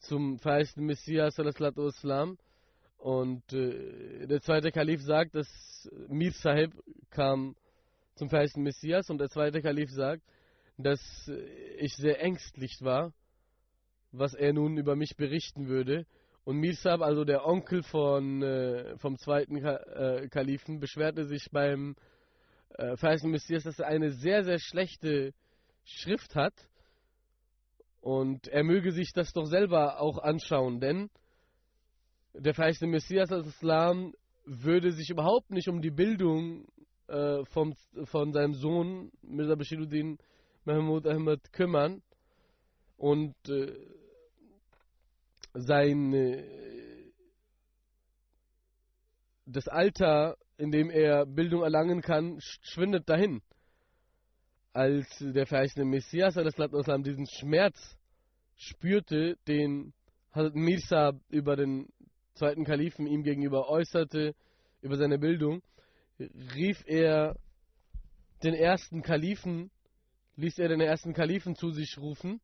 zum 0.00 0.38
verheißten 0.38 0.84
Messias 0.84 1.38
Islam 1.38 2.38
und 3.02 3.52
äh, 3.52 4.28
der 4.28 4.40
zweite 4.42 4.70
Kalif 4.70 5.02
sagt, 5.02 5.34
dass 5.34 5.48
Mir 6.06 6.30
Sahib 6.30 6.72
kam 7.10 7.56
zum 8.14 8.28
verheißten 8.28 8.62
Messias 8.62 9.10
und 9.10 9.18
der 9.18 9.28
zweite 9.28 9.60
Kalif 9.60 9.90
sagt, 9.90 10.22
dass 10.78 11.00
ich 11.78 11.96
sehr 11.96 12.22
ängstlich 12.22 12.78
war, 12.80 13.12
was 14.12 14.34
er 14.34 14.52
nun 14.52 14.76
über 14.76 14.94
mich 14.94 15.16
berichten 15.16 15.66
würde. 15.66 16.06
Und 16.44 16.58
Mir 16.58 16.76
also 16.84 17.24
der 17.24 17.44
Onkel 17.44 17.82
von, 17.82 18.40
äh, 18.40 18.96
vom 18.98 19.18
zweiten 19.18 19.60
Ka 19.60 19.78
äh, 19.78 20.28
Kalifen, 20.28 20.78
beschwerte 20.78 21.24
sich 21.24 21.50
beim 21.50 21.96
äh, 22.70 22.96
verheißten 22.96 23.32
Messias, 23.32 23.64
dass 23.64 23.80
er 23.80 23.88
eine 23.88 24.12
sehr, 24.12 24.44
sehr 24.44 24.60
schlechte 24.60 25.34
Schrift 25.82 26.36
hat. 26.36 26.54
Und 28.00 28.46
er 28.46 28.62
möge 28.62 28.92
sich 28.92 29.12
das 29.12 29.32
doch 29.32 29.46
selber 29.46 30.00
auch 30.00 30.18
anschauen, 30.18 30.78
denn 30.78 31.10
der 32.34 32.54
verheißene 32.54 32.90
Messias 32.90 33.30
als 33.30 33.46
Islam 33.46 34.14
würde 34.44 34.92
sich 34.92 35.10
überhaupt 35.10 35.50
nicht 35.50 35.68
um 35.68 35.80
die 35.80 35.90
Bildung 35.90 36.66
äh, 37.08 37.44
vom, 37.46 37.74
von 38.04 38.32
seinem 38.32 38.54
Sohn 38.54 39.12
Mirza 39.22 39.54
Bashiruddin 39.54 40.18
Mahmoud 40.64 41.06
Ahmad 41.06 41.52
kümmern 41.52 42.02
und 42.96 43.34
äh, 43.48 43.72
sein 45.54 46.12
äh, 46.12 47.12
das 49.46 49.68
Alter 49.68 50.36
in 50.62 50.70
dem 50.70 50.90
er 50.90 51.26
Bildung 51.26 51.62
erlangen 51.62 52.02
kann, 52.02 52.38
schwindet 52.40 53.08
dahin. 53.08 53.42
Als 54.72 55.06
der 55.18 55.44
verheißene 55.44 55.84
Messias 55.84 56.36
Islam 56.36 57.02
diesen 57.02 57.26
Schmerz 57.26 57.98
spürte, 58.54 59.36
den 59.48 59.92
Hazrat 60.30 60.54
Mirza 60.54 61.12
über 61.30 61.56
den 61.56 61.88
zweiten 62.34 62.64
Kalifen 62.64 63.06
ihm 63.06 63.22
gegenüber 63.22 63.68
äußerte, 63.68 64.34
über 64.80 64.96
seine 64.96 65.18
Bildung, 65.18 65.62
rief 66.54 66.82
er 66.86 67.36
den 68.42 68.54
ersten 68.54 69.02
Kalifen, 69.02 69.70
ließ 70.36 70.58
er 70.58 70.68
den 70.68 70.80
ersten 70.80 71.12
Kalifen 71.12 71.54
zu 71.54 71.70
sich 71.70 71.98
rufen 71.98 72.40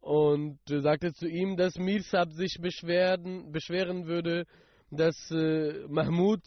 und 0.00 0.58
sagte 0.66 1.12
zu 1.12 1.26
ihm, 1.26 1.56
dass 1.56 1.76
Mirsab 1.76 2.32
sich 2.32 2.58
beschweren, 2.60 3.50
beschweren 3.52 4.06
würde, 4.06 4.46
dass 4.90 5.16
äh, 5.30 5.86
Mahmud 5.88 6.40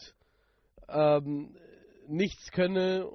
ähm, 0.88 1.56
nichts 2.08 2.52
könne. 2.52 3.12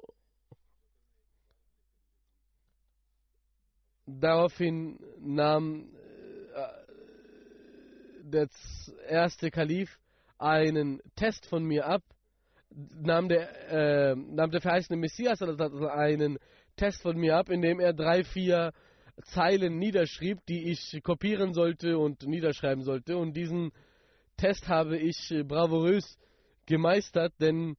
Daraufhin 4.05 4.99
nahm 5.19 5.89
äh, 5.93 5.96
der 8.29 8.47
erste 9.07 9.51
Kalif 9.51 9.97
einen 10.37 11.01
Test 11.15 11.45
von 11.47 11.63
mir 11.63 11.87
ab, 11.87 12.03
nahm 12.69 13.27
der, 13.29 13.71
äh, 14.11 14.15
nahm 14.15 14.51
der 14.51 14.61
verheißene 14.61 14.97
Messias 14.97 15.41
einen 15.41 16.37
Test 16.75 17.01
von 17.01 17.17
mir 17.17 17.37
ab, 17.37 17.49
indem 17.49 17.79
er 17.79 17.93
drei, 17.93 18.23
vier 18.23 18.71
Zeilen 19.23 19.79
niederschrieb, 19.79 20.45
die 20.47 20.69
ich 20.69 21.01
kopieren 21.03 21.53
sollte 21.53 21.97
und 21.97 22.23
niederschreiben 22.27 22.83
sollte. 22.83 23.17
Und 23.17 23.35
diesen 23.35 23.71
Test 24.37 24.67
habe 24.67 24.97
ich 24.97 25.31
äh, 25.31 25.43
bravourös 25.43 26.17
gemeistert, 26.67 27.33
denn 27.39 27.75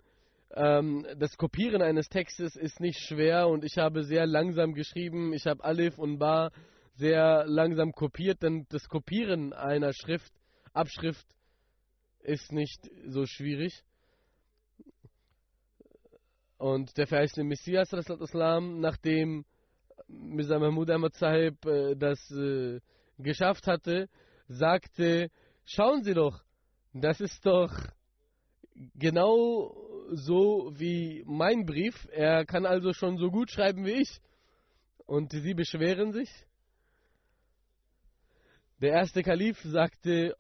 ähm, 0.57 1.07
das 1.17 1.37
Kopieren 1.37 1.83
eines 1.83 2.09
Textes 2.09 2.57
ist 2.57 2.81
nicht 2.81 2.99
schwer 2.99 3.49
und 3.49 3.65
ich 3.65 3.79
habe 3.79 4.03
sehr 4.03 4.27
langsam 4.27 4.75
geschrieben. 4.75 5.33
Ich 5.33 5.47
habe 5.47 5.63
Alif 5.63 5.99
und 5.99 6.19
Ba 6.19 6.51
sehr 6.95 7.45
langsam 7.47 7.93
kopiert, 7.93 8.43
denn 8.43 8.67
das 8.71 8.89
Kopieren 8.89 9.53
einer 9.53 9.93
Schrift, 9.93 10.33
Abschrift, 10.79 11.27
ist 12.21 12.53
nicht 12.53 12.91
so 13.07 13.27
schwierig. 13.27 13.83
Und 16.59 16.97
der 16.97 17.07
verheißene 17.07 17.45
Messias, 17.45 17.91
nachdem 17.93 19.45
Mirza 20.09 20.59
Mahmud 20.59 20.91
Ahmad 20.91 21.15
Sahib 21.15 21.65
äh, 21.67 21.95
das 21.95 22.19
äh, 22.31 22.81
geschafft 23.19 23.67
hatte, 23.67 24.09
sagte, 24.49 25.31
schauen 25.65 26.03
Sie 26.03 26.15
doch, 26.15 26.43
das 26.93 27.21
ist 27.21 27.45
doch 27.45 27.73
genau 28.95 29.75
so 30.11 30.73
wie 30.75 31.23
mein 31.27 31.67
Brief. 31.67 32.09
Er 32.11 32.45
kann 32.47 32.67
also 32.67 32.93
schon 32.93 33.19
so 33.19 33.31
gut 33.31 33.51
schreiben 33.51 33.85
wie 33.85 34.03
ich. 34.03 34.21
Und 35.07 35.33
sie 35.33 35.55
beschweren 35.55 36.13
sich. 36.13 36.31
Der 38.81 38.93
erste 38.93 39.23
Kalif 39.23 39.59
sagte 39.63 40.37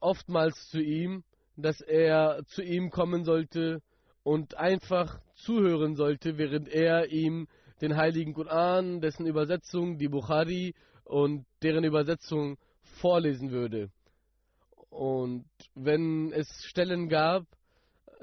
oftmals 0.00 0.68
zu 0.70 0.80
ihm, 0.80 1.24
dass 1.56 1.80
er 1.80 2.42
zu 2.46 2.62
ihm 2.62 2.90
kommen 2.90 3.24
sollte 3.24 3.82
und 4.22 4.56
einfach 4.56 5.20
zuhören 5.34 5.96
sollte, 5.96 6.38
während 6.38 6.68
er 6.68 7.10
ihm 7.10 7.48
den 7.80 7.96
heiligen 7.96 8.34
Koran, 8.34 9.00
dessen 9.00 9.26
Übersetzung, 9.26 9.98
die 9.98 10.08
Bukhari 10.08 10.74
und 11.04 11.46
deren 11.62 11.84
Übersetzung 11.84 12.58
vorlesen 13.00 13.50
würde. 13.50 13.90
Und 14.90 15.46
wenn 15.74 16.32
es 16.32 16.48
Stellen 16.64 17.08
gab, 17.08 17.44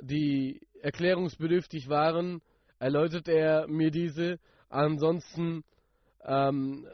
die 0.01 0.61
erklärungsbedürftig 0.81 1.87
waren, 1.89 2.41
erläutert 2.79 3.27
er 3.27 3.67
mir 3.67 3.91
diese. 3.91 4.39
Ansonsten 4.69 5.63
ähm, 6.23 6.85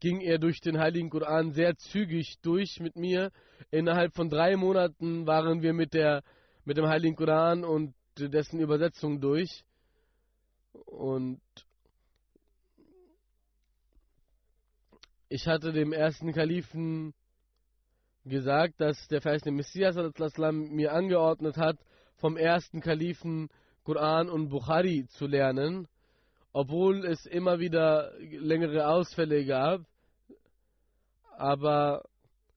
ging 0.00 0.20
er 0.20 0.38
durch 0.38 0.60
den 0.60 0.78
Heiligen 0.78 1.10
Koran 1.10 1.52
sehr 1.52 1.76
zügig 1.76 2.38
durch 2.42 2.80
mit 2.80 2.96
mir. 2.96 3.30
Innerhalb 3.70 4.14
von 4.14 4.30
drei 4.30 4.56
Monaten 4.56 5.26
waren 5.26 5.62
wir 5.62 5.72
mit, 5.72 5.94
der, 5.94 6.22
mit 6.64 6.76
dem 6.76 6.86
Heiligen 6.86 7.16
Koran 7.16 7.64
und 7.64 7.94
dessen 8.16 8.60
Übersetzung 8.60 9.20
durch. 9.20 9.64
Und 10.72 11.40
ich 15.28 15.46
hatte 15.46 15.72
dem 15.72 15.92
ersten 15.92 16.32
Kalifen 16.32 17.14
gesagt, 18.24 18.80
dass 18.80 19.08
der 19.08 19.20
verheißene 19.20 19.52
Messias 19.52 19.96
mir 20.52 20.92
angeordnet 20.92 21.56
hat, 21.56 21.78
vom 22.16 22.36
ersten 22.36 22.80
Kalifen 22.80 23.48
Koran 23.84 24.28
und 24.28 24.48
Bukhari 24.48 25.06
zu 25.08 25.26
lernen, 25.26 25.88
obwohl 26.52 27.04
es 27.06 27.24
immer 27.26 27.58
wieder 27.58 28.12
längere 28.20 28.88
Ausfälle 28.88 29.44
gab. 29.44 29.82
Aber 31.36 32.04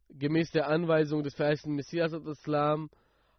gemäß 0.09 0.51
der 0.51 0.67
Anweisung 0.67 1.23
des 1.23 1.35
verheißten 1.35 1.73
Messias 1.73 2.13
Islam 2.13 2.89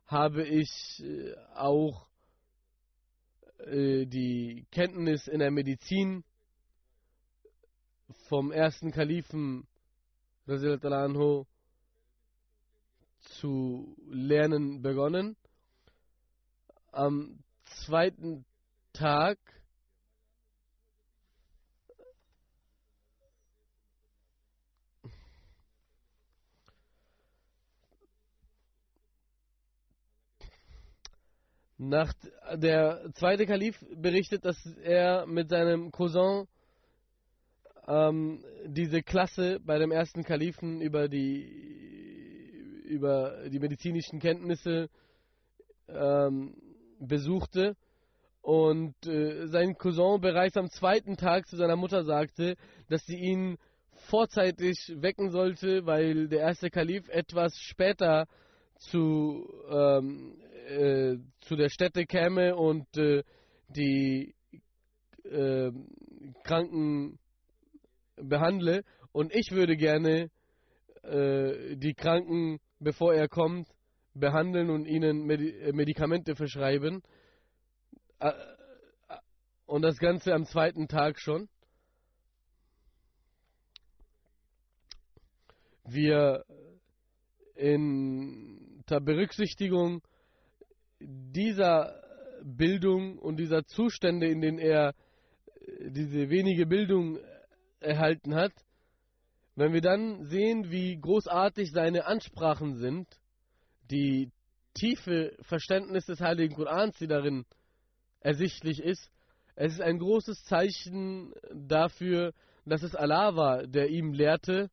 habe 0.07 0.45
ich 0.45 1.03
äh, 1.03 1.35
auch 1.55 2.07
äh, 3.59 4.07
die 4.07 4.67
Kenntnis 4.71 5.27
in 5.27 5.41
der 5.41 5.51
Medizin 5.51 6.25
vom 8.29 8.53
ersten 8.53 8.93
Kalifen 8.93 9.67
anhu 10.47 11.45
zu 13.19 13.97
lernen 14.09 14.81
begonnen. 14.81 15.37
Am 16.93 17.43
zweiten 17.65 18.45
Tag 18.93 19.39
Nach 31.79 32.13
der 32.55 33.11
zweite 33.15 33.45
Kalif 33.45 33.85
berichtet, 33.95 34.45
dass 34.45 34.57
er 34.83 35.27
mit 35.27 35.51
seinem 35.51 35.91
Cousin 35.93 36.47
ähm, 37.87 38.43
diese 38.67 39.03
Klasse 39.03 39.61
bei 39.61 39.79
dem 39.79 39.91
ersten 39.91 40.25
Kalifen 40.25 40.81
über 40.81 41.09
die 41.09 41.77
über 42.87 43.49
die 43.49 43.59
medizinischen 43.59 44.21
Kenntnisse 44.21 44.89
ähm, 45.89 46.55
besuchte. 46.99 47.77
Und 48.41 48.95
äh, 49.07 49.49
sein 49.49 49.77
Cousin 49.77 50.21
bereits 50.21 50.57
am 50.57 50.71
zweiten 50.71 51.17
Tag 51.17 51.49
zu 51.49 51.57
seiner 51.57 51.77
Mutter 51.77 52.05
sagte, 52.05 52.57
dass 52.89 53.05
sie 53.05 53.19
ihn 53.19 53.59
vorzeitig 54.09 54.77
wecken 54.95 55.31
sollte, 55.31 55.85
weil 55.85 56.29
der 56.29 56.41
erste 56.41 56.71
Kalif 56.71 57.09
etwas 57.09 57.59
später 57.59 58.29
zu, 58.79 59.49
ähm, 59.69 60.37
äh, 60.67 61.19
zu 61.41 61.57
der 61.57 61.69
Stätte 61.69 62.07
käme 62.07 62.57
und 62.57 62.87
äh, 62.97 63.23
die 63.69 64.35
äh, 65.25 65.71
Kranken 66.45 67.19
behandle 68.17 68.83
und 69.13 69.35
ich 69.35 69.51
würde 69.53 69.77
gerne 69.77 70.31
äh, 71.03 71.77
die 71.77 71.95
Kranken, 71.95 72.59
bevor 72.81 73.15
er 73.15 73.29
kommt, 73.29 73.69
behandeln 74.15 74.71
und 74.71 74.87
ihnen 74.87 75.25
Medi 75.25 75.51
äh, 75.51 75.73
Medikamente 75.73 76.35
verschreiben. 76.35 77.03
Und 79.67 79.83
das 79.83 79.99
Ganze 79.99 80.33
am 80.33 80.47
zweiten 80.47 80.89
Tag 80.89 81.21
schon. 81.21 81.49
Wir 85.85 86.45
in 87.55 88.83
der 88.89 89.01
Berücksichtigung 89.01 90.03
dieser 91.01 92.03
Bildung 92.43 93.19
und 93.19 93.39
dieser 93.39 93.65
Zustände, 93.67 94.27
in 94.29 94.41
denen 94.41 94.59
er 94.59 94.95
äh, 95.61 95.91
diese 95.91 96.31
wenige 96.31 96.67
Bildung 96.67 97.19
erhalten 97.81 98.35
hat, 98.35 98.53
wenn 99.55 99.73
wir 99.73 99.81
dann 99.81 100.25
sehen, 100.25 100.71
wie 100.71 100.99
großartig 100.99 101.71
seine 101.73 102.07
Ansprachen 102.07 102.77
sind, 102.77 103.09
die 103.91 104.31
tiefe 104.75 105.35
Verständnis 105.41 106.05
des 106.05 106.21
Heiligen 106.21 106.55
Korans, 106.55 106.99
die 106.99 107.07
darin 107.07 107.47
ersichtlich 108.21 108.83
ist, 108.83 109.11
es 109.55 109.73
ist 109.73 109.81
ein 109.81 109.99
großes 109.99 110.45
Zeichen 110.45 111.33
dafür, 111.51 112.35
dass 112.67 112.83
es 112.83 112.95
Allah 112.95 113.35
war, 113.37 113.67
der 113.67 113.89
ihm 113.89 114.13
lehrte 114.13 114.71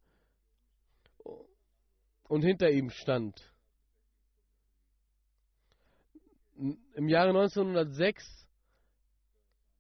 und 2.28 2.42
hinter 2.42 2.70
ihm 2.70 2.90
stand. 2.90 3.53
Im 6.56 7.08
Jahre 7.08 7.30
1906 7.30 8.48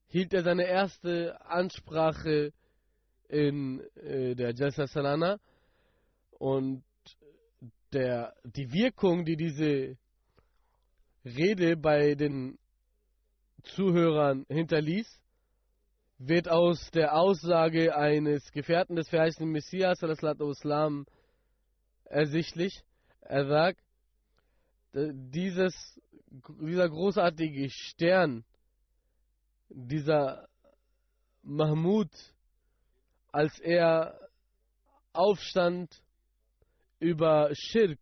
hielt 0.08 0.34
er 0.34 0.44
seine 0.44 0.66
erste 0.66 1.40
Ansprache 1.46 2.54
in 3.28 3.82
äh, 3.96 4.36
der 4.36 4.54
Jalsa 4.54 4.88
Salana 4.88 5.40
und 6.32 6.84
der, 7.94 8.34
die 8.44 8.72
Wirkung, 8.72 9.24
die 9.26 9.36
diese 9.36 9.98
Rede 11.26 11.78
bei 11.78 12.16
den 12.16 12.58
Zuhörern 13.64 14.46
hinterließ, 14.50 15.08
wird 16.18 16.50
aus 16.50 16.90
der 16.92 17.16
Aussage 17.16 17.96
eines 17.96 18.52
Gefährten 18.52 18.96
des 18.96 19.10
verheißenen 19.10 19.52
Messias, 19.52 20.02
Islam, 20.02 21.06
ersichtlich. 22.06 22.84
Er 23.22 23.48
sagt, 23.48 23.80
dieses 24.94 25.74
dieser 26.34 26.90
großartige 26.90 27.70
Stern, 27.70 28.44
dieser 29.70 30.48
Mahmud, 31.44 32.10
als 33.32 33.60
er 33.60 34.20
aufstand, 35.12 36.02
über 37.00 37.50
Schirk, 37.54 38.00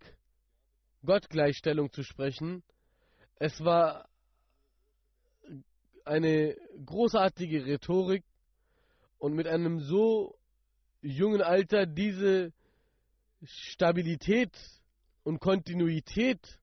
Gottgleichstellung 1.03 1.91
zu 1.91 2.03
sprechen, 2.03 2.63
es 3.35 3.59
war 3.61 4.07
eine 6.05 6.55
großartige 6.85 7.65
Rhetorik 7.65 8.23
und 9.17 9.33
mit 9.33 9.47
einem 9.47 9.79
so 9.79 10.37
jungen 11.01 11.41
Alter 11.41 11.87
diese 11.87 12.53
Stabilität 13.43 14.55
und 15.23 15.39
Kontinuität 15.39 16.60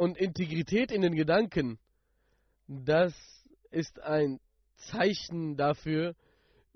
und 0.00 0.16
Integrität 0.16 0.90
in 0.92 1.02
den 1.02 1.14
Gedanken, 1.14 1.78
das 2.66 3.12
ist 3.70 4.00
ein 4.00 4.40
Zeichen 4.76 5.58
dafür, 5.58 6.16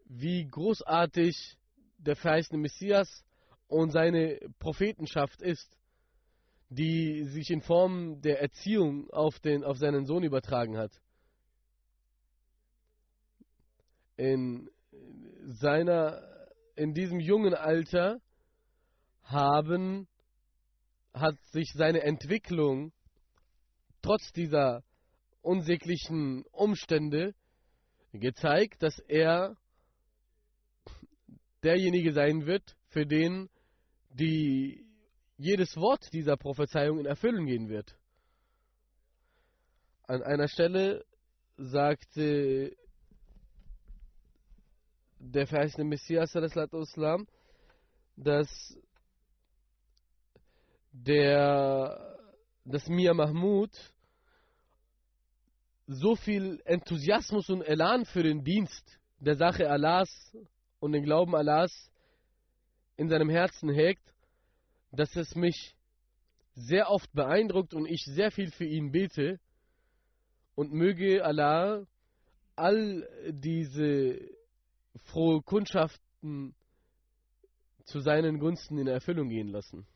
wie 0.04 0.46
großartig 0.46 1.56
der 1.96 2.16
verheißene 2.16 2.58
Messias 2.58 3.24
und 3.66 3.92
seine 3.92 4.38
Prophetenschaft 4.58 5.40
ist, 5.40 5.74
die 6.68 7.24
sich 7.24 7.50
in 7.50 7.62
Form 7.62 8.20
der 8.20 8.42
Erziehung 8.42 9.08
auf, 9.08 9.40
den, 9.40 9.64
auf 9.64 9.78
seinen 9.78 10.04
Sohn 10.04 10.22
übertragen 10.22 10.76
hat. 10.76 10.92
In 14.18 14.68
seiner, 15.44 16.20
in 16.76 16.92
diesem 16.92 17.20
jungen 17.20 17.54
Alter 17.54 18.20
haben, 19.22 20.08
hat 21.14 21.40
sich 21.52 21.72
seine 21.72 22.02
Entwicklung 22.02 22.92
trotz 24.04 24.32
dieser 24.32 24.84
unsäglichen 25.40 26.44
Umstände 26.52 27.34
gezeigt, 28.12 28.82
dass 28.82 28.98
er 28.98 29.56
derjenige 31.62 32.12
sein 32.12 32.44
wird, 32.44 32.76
für 32.88 33.06
den 33.06 33.48
die 34.10 34.86
jedes 35.38 35.74
Wort 35.76 36.12
dieser 36.12 36.36
Prophezeiung 36.36 36.98
in 36.98 37.06
Erfüllung 37.06 37.46
gehen 37.46 37.68
wird. 37.70 37.96
An 40.02 40.22
einer 40.22 40.48
Stelle 40.48 41.04
sagte 41.56 42.76
der 45.18 45.46
verheißene 45.46 45.84
Messias, 45.84 46.30
dass 48.16 48.78
der, 50.92 52.18
dass 52.66 52.86
Mia 52.86 53.14
Mahmud 53.14 53.93
so 55.86 56.16
viel 56.16 56.60
Enthusiasmus 56.64 57.50
und 57.50 57.62
Elan 57.62 58.04
für 58.04 58.22
den 58.22 58.42
Dienst 58.44 58.98
der 59.18 59.36
Sache 59.36 59.70
Allahs 59.70 60.36
und 60.80 60.92
den 60.92 61.04
Glauben 61.04 61.34
Allahs 61.34 61.90
in 62.96 63.08
seinem 63.08 63.28
Herzen 63.28 63.70
hegt, 63.70 64.02
dass 64.92 65.14
es 65.16 65.34
mich 65.34 65.74
sehr 66.54 66.90
oft 66.90 67.12
beeindruckt 67.12 67.74
und 67.74 67.86
ich 67.86 68.04
sehr 68.04 68.30
viel 68.30 68.50
für 68.50 68.64
ihn 68.64 68.92
bete 68.92 69.40
und 70.54 70.72
möge 70.72 71.24
Allah 71.24 71.84
all 72.56 73.08
diese 73.28 74.20
frohe 75.06 75.42
Kundschaften 75.42 76.54
zu 77.84 78.00
seinen 78.00 78.38
Gunsten 78.38 78.78
in 78.78 78.86
Erfüllung 78.86 79.28
gehen 79.28 79.48
lassen. 79.48 79.86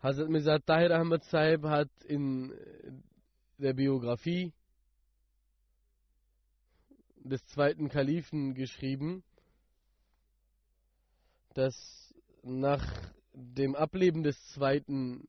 Hazrat 0.00 0.28
Mirza 0.28 0.60
Tahir 0.60 0.92
Ahmad 0.92 1.24
Sahib 1.24 1.64
hat 1.64 1.90
in 2.04 2.54
der 3.58 3.72
Biografie 3.72 4.52
des 7.16 7.44
zweiten 7.46 7.88
Kalifen 7.88 8.54
geschrieben, 8.54 9.24
dass 11.54 12.14
nach 12.44 12.86
dem 13.32 13.74
Ableben 13.74 14.22
des 14.22 14.40
zweiten 14.52 15.26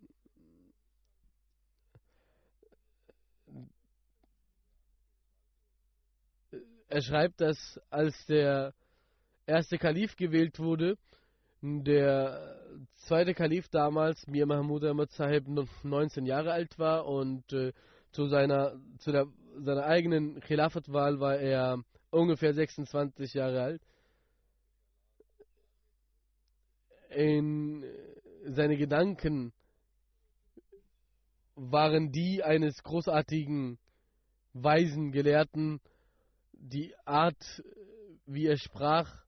er 6.89 7.01
schreibt, 7.01 7.41
dass 7.41 7.81
als 7.89 8.23
der 8.27 8.75
erste 9.47 9.79
Kalif 9.79 10.15
gewählt 10.15 10.59
wurde, 10.59 10.95
der 11.61 12.57
zweite 12.95 13.33
Kalif 13.33 13.67
damals, 13.69 14.25
Mir 14.27 14.45
Mahmud 14.45 14.83
Ahmad 14.85 15.11
Sahib, 15.11 15.47
19 15.83 16.25
Jahre 16.25 16.53
alt 16.53 16.79
war 16.79 17.05
und 17.05 17.51
äh, 17.51 17.73
zu 18.11 18.27
seiner 18.27 18.79
zu 18.99 19.11
der, 19.11 19.27
seiner 19.57 19.85
eigenen 19.85 20.39
Khilafat-Wahl 20.39 21.19
war 21.19 21.37
er 21.37 21.83
ungefähr 22.11 22.53
26 22.53 23.33
Jahre 23.33 23.61
alt. 23.61 23.81
In 27.09 27.83
seine 28.45 28.77
Gedanken 28.77 29.51
waren 31.55 32.11
die 32.11 32.43
eines 32.43 32.81
großartigen 32.83 33.79
weisen 34.53 35.11
Gelehrten. 35.11 35.81
Die 36.53 36.93
Art, 37.05 37.63
wie 38.25 38.45
er 38.45 38.57
sprach, 38.57 39.25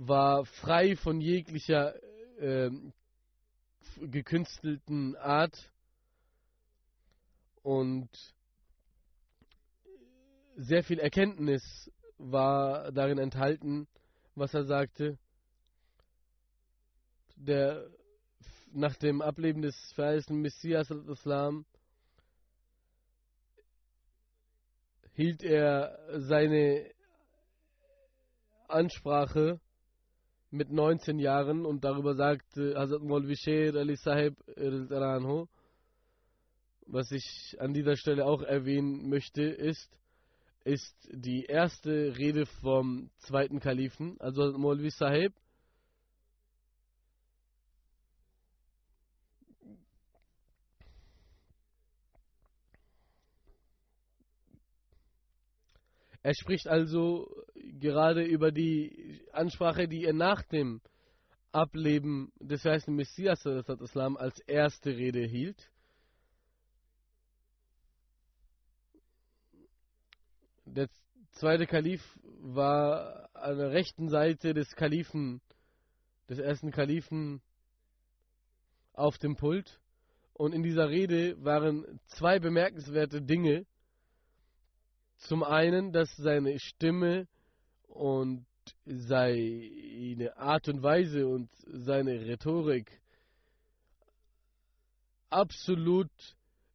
war 0.00 0.44
frei 0.44 0.94
von 0.94 1.20
jeglicher 1.20 1.94
äh, 2.40 2.70
gekünstelten 4.00 5.16
Art 5.16 5.72
und 7.62 8.08
sehr 10.54 10.84
viel 10.84 11.00
Erkenntnis 11.00 11.90
war 12.16 12.92
darin 12.92 13.18
enthalten, 13.18 13.88
was 14.36 14.54
er 14.54 14.64
sagte. 14.66 15.18
Der 17.34 17.90
nach 18.72 18.94
dem 18.96 19.20
Ableben 19.20 19.62
des 19.62 19.74
verheißenen 19.94 20.42
Messias 20.42 20.90
Islam 20.90 21.64
hielt 25.14 25.42
er 25.42 25.98
seine 26.20 26.88
Ansprache 28.68 29.60
mit 30.50 30.70
19 30.70 31.18
Jahren 31.18 31.66
und 31.66 31.84
darüber 31.84 32.14
sagt 32.14 32.56
Hazrat 32.56 33.02
Maulvi 33.02 33.36
Sher 33.36 33.74
Ali 33.74 33.96
Sahib 33.96 34.36
was 36.88 37.12
ich 37.12 37.56
an 37.58 37.74
dieser 37.74 37.96
Stelle 37.96 38.24
auch 38.24 38.42
erwähnen 38.42 39.08
möchte, 39.08 39.42
ist, 39.42 39.90
ist 40.64 40.96
die 41.12 41.44
erste 41.44 42.16
Rede 42.16 42.46
vom 42.46 43.10
zweiten 43.18 43.60
Kalifen, 43.60 44.16
also 44.20 44.56
Molvi 44.56 44.90
Sahib. 44.90 45.34
Er 56.22 56.34
spricht 56.34 56.68
also 56.68 57.44
gerade 57.78 58.22
über 58.24 58.52
die 58.52 59.20
Ansprache, 59.32 59.88
die 59.88 60.04
er 60.04 60.12
nach 60.12 60.42
dem 60.44 60.80
Ableben 61.52 62.32
des 62.38 62.64
ersten 62.64 62.94
Messias 62.94 63.44
Islam 63.46 64.16
als 64.16 64.38
erste 64.40 64.90
Rede 64.90 65.24
hielt. 65.24 65.70
Der 70.66 70.88
zweite 71.32 71.66
Kalif 71.66 72.02
war 72.40 73.30
an 73.34 73.56
der 73.56 73.70
rechten 73.70 74.08
Seite 74.08 74.52
des 74.52 74.74
Kalifen, 74.76 75.40
des 76.28 76.38
ersten 76.38 76.70
Kalifen, 76.70 77.40
auf 78.92 79.16
dem 79.18 79.36
Pult. 79.36 79.80
Und 80.34 80.52
in 80.52 80.62
dieser 80.62 80.88
Rede 80.88 81.42
waren 81.42 82.00
zwei 82.06 82.38
bemerkenswerte 82.38 83.22
Dinge. 83.22 83.66
Zum 85.16 85.42
einen, 85.42 85.92
dass 85.92 86.14
seine 86.16 86.58
Stimme 86.60 87.26
und 87.88 88.46
seine 88.84 90.36
Art 90.36 90.68
und 90.68 90.82
Weise 90.82 91.26
und 91.26 91.50
seine 91.66 92.20
Rhetorik 92.20 93.00
absolut 95.30 96.10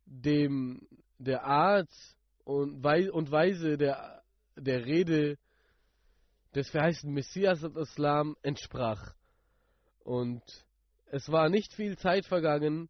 dem 0.06 0.88
der 1.18 1.44
Art 1.44 1.90
und, 2.44 2.84
Weise 2.84 3.78
der, 3.78 4.22
der 4.56 4.86
Rede 4.86 5.38
des 6.54 6.70
verheißten 6.70 7.12
Messias 7.12 7.64
Islam 7.64 8.36
entsprach. 8.42 9.16
Und 10.04 10.44
es 11.08 11.32
war 11.32 11.50
nicht 11.50 11.74
viel 11.74 11.98
Zeit 11.98 12.26
vergangen, 12.26 12.90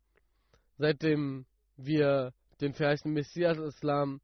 seitdem 0.77 1.45
wir 1.77 2.33
den 2.62 2.73
verheißten 2.73 3.13
Messias 3.13 3.57
Islam 3.57 4.21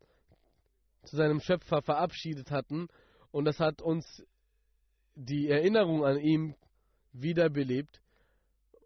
zu 1.03 1.15
seinem 1.15 1.39
Schöpfer 1.39 1.81
verabschiedet 1.81 2.51
hatten. 2.51 2.87
Und 3.31 3.45
das 3.45 3.59
hat 3.59 3.81
uns 3.81 4.23
die 5.15 5.49
Erinnerung 5.49 6.05
an 6.05 6.19
ihn 6.19 6.55
wiederbelebt. 7.13 8.01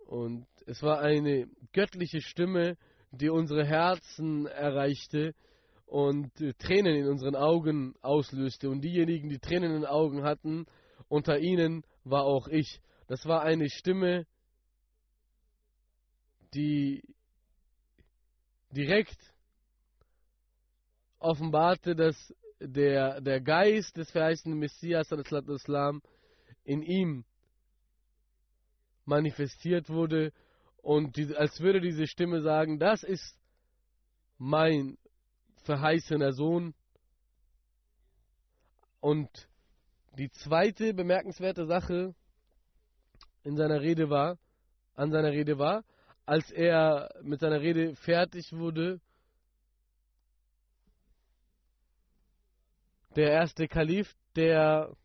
Und 0.07 0.47
es 0.65 0.81
war 0.81 0.99
eine 0.99 1.47
göttliche 1.71 2.21
Stimme, 2.21 2.77
die 3.11 3.29
unsere 3.29 3.65
Herzen 3.65 4.47
erreichte 4.47 5.33
und 5.85 6.33
Tränen 6.57 6.95
in 6.95 7.07
unseren 7.07 7.35
Augen 7.35 7.95
auslöste. 8.01 8.69
Und 8.69 8.81
diejenigen, 8.81 9.29
die 9.29 9.39
Tränen 9.39 9.71
in 9.71 9.81
den 9.81 9.85
Augen 9.85 10.23
hatten, 10.23 10.65
unter 11.07 11.39
ihnen 11.39 11.83
war 12.03 12.23
auch 12.23 12.47
ich. 12.47 12.81
Das 13.07 13.25
war 13.25 13.43
eine 13.43 13.69
Stimme, 13.69 14.25
die 16.53 17.03
direkt 18.71 19.17
offenbarte, 21.19 21.95
dass 21.95 22.33
der, 22.59 23.21
der 23.21 23.41
Geist 23.41 23.97
des 23.97 24.11
verheißenen 24.11 24.57
Messias 24.57 25.11
Islam 25.11 26.01
in 26.63 26.81
ihm 26.81 27.25
manifestiert 29.05 29.89
wurde 29.89 30.31
und 30.81 31.15
die, 31.15 31.35
als 31.35 31.59
würde 31.59 31.81
diese 31.81 32.07
Stimme 32.07 32.41
sagen, 32.41 32.79
das 32.79 33.03
ist 33.03 33.37
mein 34.37 34.97
verheißener 35.63 36.33
Sohn. 36.33 36.73
Und 38.99 39.29
die 40.17 40.29
zweite 40.29 40.93
bemerkenswerte 40.93 41.65
Sache 41.65 42.13
in 43.43 43.57
seiner 43.57 43.81
Rede 43.81 44.09
war, 44.09 44.37
an 44.95 45.11
seiner 45.11 45.31
Rede 45.31 45.57
war, 45.57 45.83
als 46.25 46.51
er 46.51 47.13
mit 47.21 47.39
seiner 47.39 47.61
Rede 47.61 47.95
fertig 47.95 48.53
wurde, 48.53 49.01
der 53.15 53.31
erste 53.31 53.67
Kalif, 53.67 54.13
der 54.35 54.95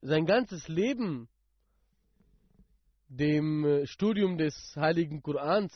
sein 0.00 0.26
ganzes 0.26 0.68
Leben 0.68 1.28
dem 3.08 3.84
Studium 3.86 4.36
des 4.36 4.54
heiligen 4.76 5.22
Korans 5.22 5.72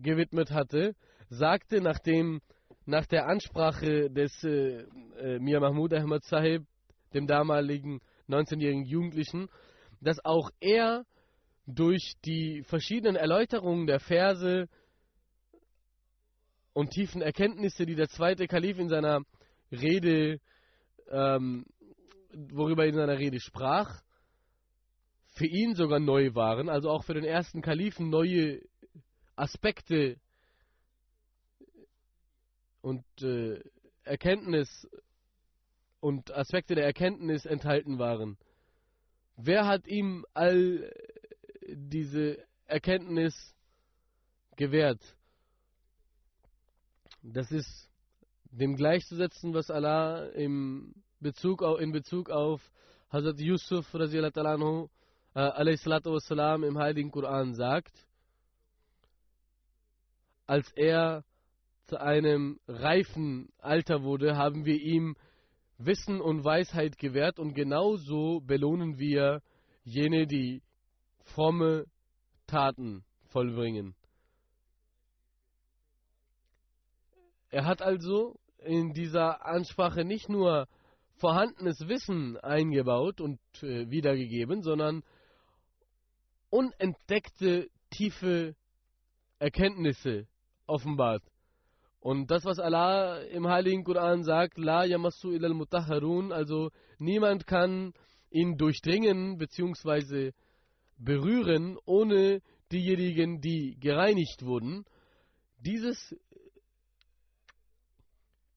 gewidmet 0.00 0.50
hatte, 0.50 0.94
sagte, 1.28 1.80
nachdem 1.80 2.40
nach 2.84 3.06
der 3.06 3.26
Ansprache 3.26 4.10
des 4.10 4.44
äh, 4.44 4.82
äh, 5.18 5.38
Mir 5.38 5.60
Mahmoud 5.60 5.94
Ahmad 5.94 6.24
Sahib, 6.24 6.66
dem 7.14 7.26
damaligen 7.26 8.00
19-jährigen 8.28 8.84
Jugendlichen, 8.84 9.48
dass 10.00 10.22
auch 10.24 10.50
er 10.60 11.04
durch 11.66 12.14
die 12.24 12.62
verschiedenen 12.64 13.16
Erläuterungen 13.16 13.86
der 13.86 14.00
Verse 14.00 14.68
und 16.74 16.90
tiefen 16.90 17.22
Erkenntnisse, 17.22 17.86
die 17.86 17.94
der 17.94 18.08
zweite 18.08 18.46
Kalif 18.46 18.78
in 18.78 18.88
seiner 18.88 19.22
Rede, 19.80 20.40
ähm, 21.08 21.66
worüber 22.32 22.84
er 22.84 22.88
in 22.88 22.96
seiner 22.96 23.18
Rede 23.18 23.40
sprach, 23.40 24.02
für 25.34 25.46
ihn 25.46 25.74
sogar 25.74 25.98
neu 25.98 26.34
waren, 26.34 26.68
also 26.68 26.90
auch 26.90 27.04
für 27.04 27.14
den 27.14 27.24
ersten 27.24 27.60
Kalifen 27.60 28.08
neue 28.08 28.60
Aspekte 29.36 30.16
und 32.80 33.04
äh, 33.22 33.60
Erkenntnis 34.04 34.88
und 36.00 36.30
Aspekte 36.32 36.74
der 36.74 36.84
Erkenntnis 36.84 37.46
enthalten 37.46 37.98
waren. 37.98 38.36
Wer 39.36 39.66
hat 39.66 39.86
ihm 39.86 40.24
all 40.34 40.92
diese 41.66 42.44
Erkenntnis 42.66 43.34
gewährt? 44.56 45.16
Das 47.22 47.50
ist 47.50 47.90
dem 48.58 48.76
gleichzusetzen, 48.76 49.52
was 49.52 49.70
Allah 49.70 50.26
im 50.30 50.94
Bezug 51.20 51.62
auf, 51.62 51.80
in 51.80 51.92
Bezug 51.92 52.30
auf 52.30 52.60
Hazrat 53.10 53.40
Yusuf 53.40 53.92
anhu, 53.94 54.88
äh, 55.34 56.66
im 56.66 56.78
Heiligen 56.78 57.10
Koran 57.10 57.54
sagt, 57.54 57.92
als 60.46 60.70
er 60.72 61.24
zu 61.86 62.00
einem 62.00 62.60
reifen 62.68 63.52
Alter 63.58 64.02
wurde, 64.02 64.36
haben 64.36 64.64
wir 64.64 64.80
ihm 64.80 65.16
Wissen 65.78 66.20
und 66.20 66.44
Weisheit 66.44 66.98
gewährt 66.98 67.38
und 67.38 67.54
genauso 67.54 68.40
belohnen 68.40 68.98
wir 68.98 69.42
jene, 69.82 70.26
die 70.26 70.62
fromme 71.24 71.86
Taten 72.46 73.04
vollbringen. 73.30 73.94
Er 77.50 77.64
hat 77.64 77.82
also 77.82 78.38
in 78.64 78.92
dieser 78.92 79.44
Ansprache 79.44 80.04
nicht 80.04 80.28
nur 80.28 80.66
vorhandenes 81.16 81.88
Wissen 81.88 82.36
eingebaut 82.38 83.20
und 83.20 83.38
äh, 83.62 83.90
wiedergegeben, 83.90 84.62
sondern 84.62 85.02
unentdeckte 86.50 87.68
tiefe 87.90 88.54
Erkenntnisse 89.38 90.26
offenbart. 90.66 91.22
Und 92.00 92.30
das, 92.30 92.44
was 92.44 92.58
Allah 92.58 93.20
im 93.22 93.48
Heiligen 93.48 93.82
Koran 93.82 94.24
sagt, 94.24 94.58
La 94.58 94.84
yamassu 94.84 95.32
ilal 95.32 95.54
mutahharun, 95.54 96.32
also 96.32 96.70
niemand 96.98 97.46
kann 97.46 97.94
ihn 98.30 98.58
durchdringen 98.58 99.38
bzw. 99.38 100.32
berühren, 100.98 101.78
ohne 101.86 102.42
diejenigen, 102.72 103.40
die 103.40 103.78
gereinigt 103.80 104.44
wurden. 104.44 104.84
Dieses 105.58 106.14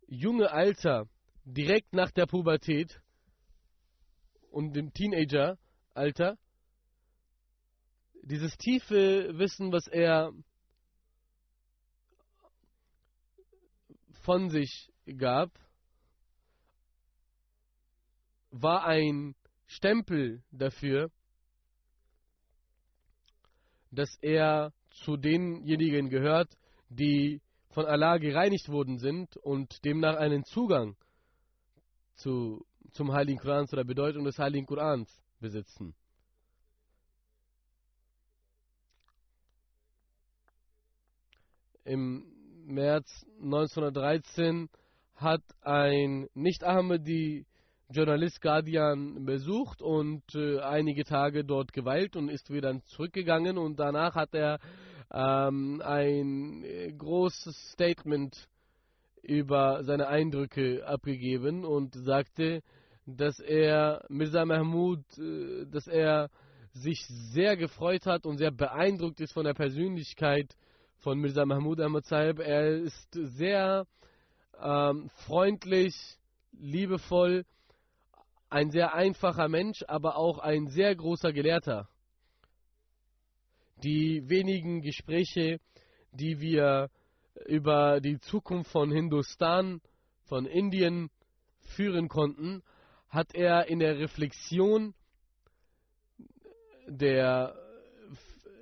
junge 0.08 0.52
Alter, 0.52 1.08
direkt 1.44 1.94
nach 1.94 2.12
der 2.12 2.26
Pubertät 2.26 3.02
und 4.52 4.74
dem 4.74 4.94
Teenager-Alter, 4.94 6.38
dieses 8.24 8.58
tiefe 8.58 9.38
Wissen, 9.38 9.72
was 9.72 9.88
er 9.88 10.34
von 14.24 14.50
sich 14.50 14.92
gab, 15.18 15.52
war 18.52 18.86
ein 18.86 19.36
Stempel 19.68 20.44
dafür, 20.52 21.12
dass 23.92 24.18
er 24.22 24.74
zu 24.90 25.16
denjenigen 25.16 26.10
gehört, 26.10 26.58
die 26.90 27.42
von 27.70 27.86
Allah 27.86 28.18
gereinigt 28.18 28.70
worden 28.70 28.98
sind 28.98 29.38
und 29.38 29.84
demnach 29.86 30.16
einen 30.18 30.44
Zugang 30.44 30.96
zu, 32.16 32.66
zum 32.92 33.12
Heiligen 33.14 33.40
Koran, 33.40 33.68
zu 33.68 33.76
der 33.76 33.84
Bedeutung 33.84 34.24
des 34.24 34.38
Heiligen 34.40 34.66
Korans 34.66 35.10
besitzen. 35.40 35.94
Im 41.84 42.26
März 42.66 43.26
1913 43.42 44.70
hat 45.16 45.44
ein 45.62 46.28
Nicht-Ahmadi 46.34 47.46
Journalist 47.90 48.42
Guardian 48.42 49.24
besucht 49.24 49.82
und 49.82 50.24
äh, 50.36 50.60
einige 50.60 51.06
Tage 51.06 51.46
dort 51.46 51.72
geweilt 51.72 52.18
und 52.18 52.28
ist 52.28 52.52
wieder 52.52 52.78
zurückgegangen 52.84 53.58
und 53.58 53.80
danach 53.80 54.16
hat 54.16 54.34
er 54.34 54.60
ähm, 55.12 55.82
ein 55.84 56.64
äh, 56.64 56.92
großes 56.92 57.72
Statement 57.72 58.48
über 59.22 59.84
seine 59.84 60.08
Eindrücke 60.08 60.86
abgegeben 60.88 61.66
und 61.66 61.96
sagte, 61.96 62.62
dass 63.06 63.40
er 63.40 64.06
Mirza 64.10 64.46
Mahmoud, 64.46 65.00
äh, 65.18 65.66
dass 65.66 65.88
er 65.88 66.30
sich 66.74 67.06
sehr 67.08 67.58
gefreut 67.58 68.06
hat 68.06 68.26
und 68.26 68.38
sehr 68.38 68.52
beeindruckt 68.52 69.20
ist 69.20 69.34
von 69.34 69.46
der 69.46 69.54
Persönlichkeit 69.54 70.56
von 70.98 71.20
Mirza 71.20 71.46
Mahmoud 71.46 71.80
Ahmad 71.80 72.06
Sahib. 72.06 72.40
Er 72.40 72.78
ist 72.78 73.08
sehr 73.12 73.86
ähm, 74.62 75.10
freundlich, 75.26 75.96
liebevoll, 76.52 77.46
ein 78.50 78.72
sehr 78.72 78.94
einfacher 78.94 79.48
Mensch, 79.48 79.84
aber 79.88 80.18
auch 80.18 80.40
ein 80.40 80.68
sehr 80.68 80.96
großer 80.96 81.34
Gelehrter. 81.34 81.88
Die 83.84 84.28
wenigen 84.28 84.82
Gespräche, 84.82 85.60
die 86.12 86.40
wir 86.40 86.90
über 87.46 88.02
die 88.02 88.18
Zukunft 88.20 88.72
von 88.72 88.92
Hindustan, 88.92 89.82
von 90.24 90.46
Indien 90.46 91.10
führen 91.60 92.08
konnten, 92.08 92.64
hat 93.10 93.36
er 93.36 93.68
in 93.68 93.80
der 93.80 94.00
Reflexion 94.00 94.94
der 96.88 97.56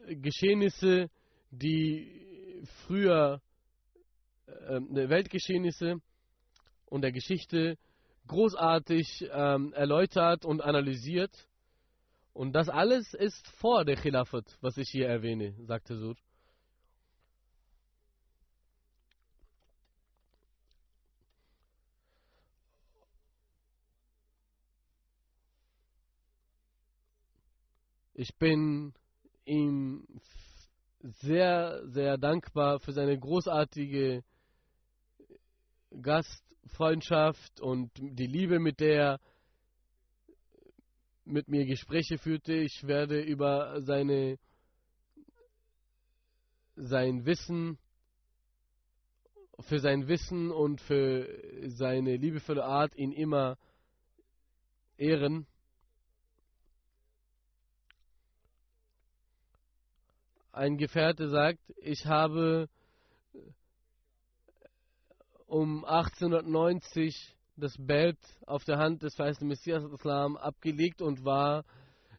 Geschehnisse, 0.08 1.10
die 1.52 2.66
früher 2.86 3.42
äh, 4.48 4.80
Weltgeschehnisse 5.10 6.02
und 6.88 7.02
der 7.02 7.12
Geschichte 7.12 7.78
großartig 8.28 9.30
ähm, 9.32 9.74
erläutert 9.74 10.46
und 10.46 10.62
analysiert. 10.62 11.48
Und 12.36 12.52
das 12.52 12.68
alles 12.68 13.14
ist 13.14 13.48
vor 13.48 13.86
der 13.86 13.96
Khilafat, 13.96 14.58
was 14.60 14.76
ich 14.76 14.90
hier 14.90 15.08
erwähne, 15.08 15.56
sagte 15.68 15.98
Sur. 15.98 16.18
Ich 28.16 28.36
bin 28.38 28.94
ihm 29.46 30.06
sehr, 31.00 31.88
sehr 31.88 32.18
dankbar 32.18 32.82
für 32.82 32.92
seine 32.92 33.18
großartige 33.18 34.26
Gastfreundschaft 36.02 37.62
und 37.62 37.92
die 37.96 38.28
Liebe, 38.28 38.60
mit 38.60 38.82
der 38.82 38.94
er 38.94 39.20
mit 41.26 41.48
mir 41.48 41.66
Gespräche 41.66 42.18
führte. 42.18 42.54
Ich 42.54 42.86
werde 42.86 43.22
über 43.22 43.82
seine, 43.82 44.38
sein 46.76 47.26
Wissen, 47.26 47.78
für 49.62 49.80
sein 49.80 50.08
Wissen 50.08 50.52
und 50.52 50.82
für 50.82 51.28
seine 51.70 52.18
liebevolle 52.18 52.64
Art 52.64 52.96
ihn 52.96 53.12
immer 53.12 53.58
ehren. 54.98 55.48
Ein 60.52 60.78
Gefährte 60.78 61.30
sagt, 61.30 61.60
ich 61.78 62.06
habe 62.06 62.70
um 65.48 65.84
1890 65.86 67.35
das 67.58 67.76
Bett 67.78 68.18
auf 68.46 68.64
der 68.66 68.78
Hand 68.78 69.04
des 69.04 69.16
verheißten 69.16 69.48
Messias 69.48 69.84
Islam 69.84 70.38
abgelegt 70.38 71.02
und 71.02 71.24
war 71.24 71.64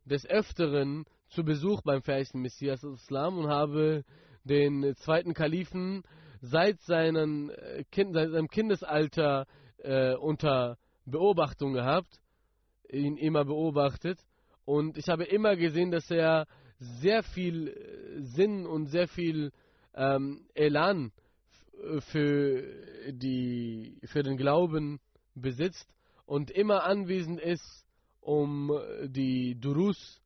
des 0.05 0.27
Öfteren 0.27 1.05
zu 1.29 1.45
Besuch 1.45 1.83
beim 1.83 2.03
verheißten 2.03 2.41
Messias 2.41 2.83
Islam 2.83 3.39
und 3.39 3.49
habe 3.49 4.05
den 4.45 4.95
zweiten 4.97 5.35
Kalifen 5.35 6.05
seit, 6.41 6.81
seinen 6.83 7.51
äh, 7.51 7.85
kind, 7.91 8.15
seit 8.15 8.31
seinem 8.31 8.49
Kindesalter 8.49 9.47
äh, 9.79 10.15
unter 10.15 10.79
Beobachtung 11.05 11.73
gehabt, 11.73 12.21
ihn 12.91 13.17
immer 13.17 13.45
beobachtet. 13.45 14.19
Und 14.65 14.97
ich 14.97 15.09
habe 15.09 15.25
immer 15.25 15.57
gesehen, 15.57 15.91
dass 15.91 16.11
er 16.11 16.47
sehr 16.79 17.23
viel 17.23 17.69
äh, 17.69 18.23
Sinn 18.23 18.67
und 18.67 18.87
sehr 18.87 19.09
viel 19.09 19.53
ähm, 19.95 20.47
Elan 20.55 21.13
für, 22.11 22.63
die, 23.13 24.01
für 24.07 24.23
den 24.23 24.37
Glauben 24.39 24.99
besitzt 25.37 25.89
und 26.25 26.51
immer 26.51 26.85
anwesend 26.85 27.41
ist, 27.41 27.87
um 28.21 28.73
die 29.05 29.55
Durus 29.61 30.21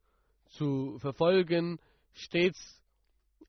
zu 0.49 0.97
verfolgen, 0.99 1.79
stets 2.13 2.81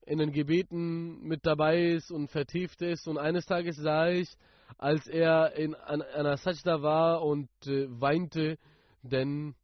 in 0.05 0.19
den 0.19 0.31
Gebeten 0.31 1.21
mit 1.23 1.45
dabei 1.45 1.93
ist 1.93 2.11
und 2.11 2.29
vertieft 2.29 2.81
ist. 2.81 3.07
Und 3.07 3.17
eines 3.17 3.45
Tages 3.45 3.77
sah 3.77 4.09
ich, 4.09 4.29
als 4.77 5.07
er 5.07 5.55
in 5.55 5.75
einer 5.75 6.37
Sajda 6.37 6.81
war 6.81 7.23
und 7.23 7.49
äh, 7.65 7.87
weinte, 7.89 8.57
denn 9.01 9.55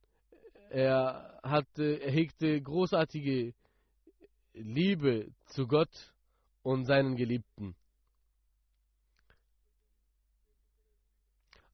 er 0.70 1.40
hatte, 1.44 2.02
er 2.02 2.12
hegte 2.12 2.62
großartige 2.62 3.54
Liebe 4.54 5.32
zu 5.48 5.68
Gott 5.68 6.14
und 6.64 6.86
seinen 6.86 7.16
Geliebten. 7.16 7.76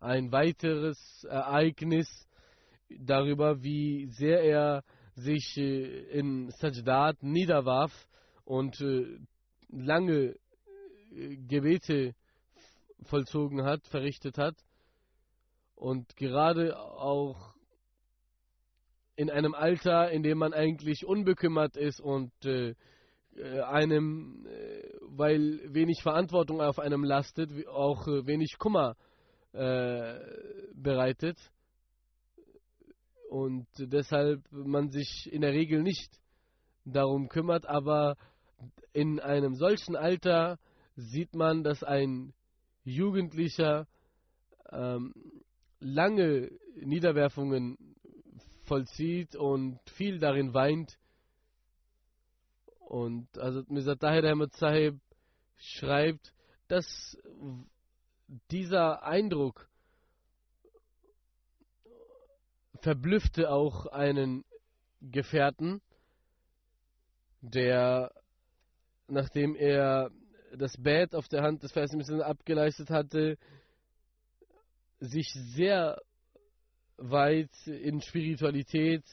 Ein 0.06 0.32
weiteres 0.32 1.24
Ereignis 1.24 2.08
darüber, 2.89 3.64
wie 3.64 4.06
sehr 4.12 4.43
er 4.43 4.84
sich 5.16 5.58
äh, 5.58 6.01
in 6.12 6.51
Sajdat 6.51 7.24
niederwarf 7.24 7.91
und 8.43 8.80
äh, 8.82 9.18
lange 9.70 10.36
äh, 11.12 11.38
Gebete 11.47 12.14
vollzogen 13.06 13.64
hat, 13.64 13.88
verrichtet 13.88 14.38
hat 14.38 14.56
und 15.74 16.16
gerade 16.18 16.80
auch 16.80 17.56
in 19.16 19.32
einem 19.32 19.56
Alter, 19.56 20.12
in 20.12 20.22
dem 20.22 20.38
man 20.38 20.53
eigentlich 20.53 21.03
unbekümmert 21.03 21.78
ist 21.78 21.99
und 21.99 22.32
äh, 22.45 22.76
einem, 23.64 24.45
äh, 24.45 24.84
weil 25.01 25.62
wenig 25.74 26.03
Verantwortung 26.03 26.62
auf 26.62 26.78
einem 26.78 27.03
lastet, 27.03 27.49
auch 27.68 28.08
äh, 28.08 28.28
wenig 28.28 28.60
Kummer 28.60 28.95
äh, 29.56 30.20
bereitet. 30.74 31.38
Und 33.30 33.68
deshalb 33.78 34.41
man 34.51 34.89
sich 34.89 35.32
in 35.32 35.41
der 35.41 35.51
Regel 35.51 35.82
nicht 35.82 36.20
darum 36.86 37.28
kümmert, 37.30 37.66
aber 37.66 38.16
in 38.93 39.20
einem 39.20 39.56
solchen 39.56 39.95
Alter 39.95 40.60
sieht 40.95 41.34
man, 41.36 41.64
dass 41.64 41.84
ein 41.84 42.34
Jugendlicher 42.84 43.88
ähm, 44.72 45.14
lange 45.80 46.51
Niederwerfungen 46.76 47.78
vollzieht 48.66 49.36
und 49.36 49.80
viel 49.91 50.20
darin 50.20 50.53
weint. 50.53 50.97
Und 52.80 53.38
also 53.38 53.64
Mr. 53.68 53.97
Tahir 53.97 54.24
Ahmed 54.24 54.53
Sahib 54.53 54.99
schreibt, 55.58 56.34
dass 56.68 57.18
dieser 58.51 59.03
Eindruck 59.03 59.69
verblüffte 62.82 63.49
auch 63.49 63.88
einen 63.88 64.43
Gefährten, 65.01 65.82
der, 67.41 68.11
nachdem 69.07 69.55
er 69.55 70.11
das 70.55 70.78
Bett 70.78 71.15
auf 71.15 71.28
der 71.28 71.43
Hand 71.43 71.63
des 71.63 71.71
Versen 71.71 72.21
abgeleistet 72.21 72.89
hatte, 72.89 73.38
sich 74.99 75.32
sehr 75.34 76.01
weit 76.97 77.51
in 77.67 78.01
Spiritualität 78.01 79.03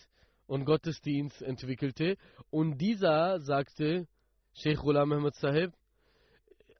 und 0.46 0.64
Gottesdienst 0.64 1.42
entwickelte. 1.42 2.16
Und 2.50 2.78
dieser 2.78 3.40
sagte, 3.40 4.06
Sheikh 4.54 4.80
Ghulam 4.80 5.08
Muhammad 5.08 5.34
Sahib, 5.34 5.72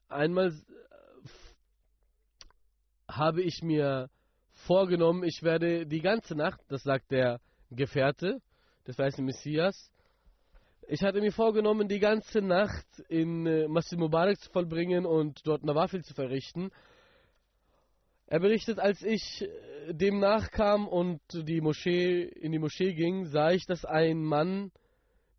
einmal 0.09 0.53
habe 3.17 3.43
ich 3.43 3.63
mir 3.63 4.09
vorgenommen, 4.67 5.25
ich 5.25 5.43
werde 5.43 5.87
die 5.87 6.01
ganze 6.01 6.35
Nacht, 6.35 6.61
das 6.69 6.83
sagt 6.83 7.11
der 7.11 7.41
Gefährte 7.71 8.41
des 8.87 8.99
weißen 8.99 9.25
Messias, 9.25 9.91
ich 10.89 11.03
hatte 11.03 11.21
mir 11.21 11.33
vorgenommen, 11.33 11.89
die 11.89 12.01
ganze 12.01 12.43
Nacht 12.43 12.87
in 13.09 13.47
äh, 13.47 13.69
Masjid 13.69 13.99
Mubarak 13.99 14.39
zu 14.41 14.51
vollbringen 14.51 15.07
und 15.07 15.41
dort 15.47 15.63
Nawafil 15.63 16.03
zu 16.03 16.13
verrichten. 16.13 16.71
Er 18.27 18.41
berichtet, 18.41 18.81
als 18.81 19.01
ich 19.03 19.43
äh, 19.43 19.95
dem 19.95 20.19
nachkam 20.19 20.89
und 20.89 21.21
die 21.33 21.61
Moschee, 21.61 22.25
in 22.25 22.51
die 22.51 22.59
Moschee 22.59 22.95
ging, 22.95 23.27
sah 23.27 23.53
ich, 23.53 23.65
dass 23.67 23.85
ein 23.85 24.25
Mann 24.25 24.73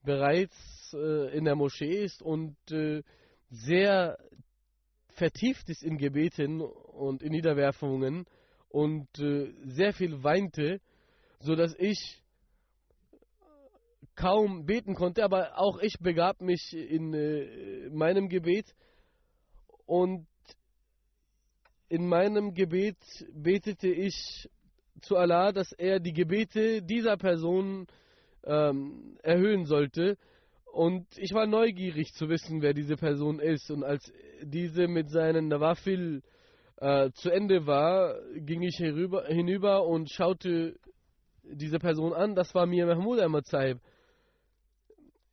bereits 0.03 0.93
äh, 0.93 1.37
in 1.37 1.43
der 1.43 1.55
Moschee 1.55 2.03
ist 2.03 2.21
und 2.21 2.55
äh, 2.71 3.03
sehr 3.49 4.17
vertieft 5.09 5.69
ist 5.69 5.83
in 5.83 5.97
Gebeten 5.97 6.63
und 6.93 7.21
in 7.21 7.31
Niederwerfungen 7.31 8.25
und 8.69 9.07
äh, 9.19 9.53
sehr 9.65 9.93
viel 9.93 10.23
weinte, 10.23 10.79
so 11.39 11.55
dass 11.55 11.75
ich 11.77 12.21
kaum 14.15 14.65
beten 14.65 14.95
konnte, 14.95 15.23
aber 15.23 15.59
auch 15.59 15.79
ich 15.79 15.97
begab 15.99 16.41
mich 16.41 16.73
in 16.73 17.13
äh, 17.13 17.89
meinem 17.89 18.29
Gebet 18.29 18.73
und 19.85 20.27
in 21.89 22.07
meinem 22.07 22.53
Gebet 22.53 22.97
betete 23.33 23.87
ich 23.87 24.49
zu 25.01 25.17
Allah, 25.17 25.51
dass 25.51 25.71
er 25.73 25.99
die 25.99 26.13
Gebete 26.13 26.81
dieser 26.81 27.17
Person 27.17 27.87
ähm, 28.45 29.17
erhöhen 29.21 29.65
sollte. 29.65 30.17
Und 30.71 31.05
ich 31.17 31.33
war 31.33 31.45
neugierig 31.45 32.13
zu 32.13 32.29
wissen, 32.29 32.61
wer 32.61 32.73
diese 32.73 32.95
Person 32.95 33.39
ist. 33.39 33.69
Und 33.69 33.83
als 33.83 34.11
diese 34.41 34.87
mit 34.87 35.09
seinen 35.09 35.49
Nawafil 35.49 36.23
äh, 36.77 37.11
zu 37.11 37.29
Ende 37.29 37.65
war, 37.65 38.19
ging 38.35 38.61
ich 38.61 38.79
herüber, 38.79 39.25
hinüber 39.27 39.85
und 39.85 40.09
schaute 40.11 40.79
diese 41.43 41.79
Person 41.79 42.13
an. 42.13 42.35
Das 42.35 42.53
war 42.55 42.65
mir 42.65 42.85
Mahmoud 42.85 43.19
Ahmad 43.19 43.45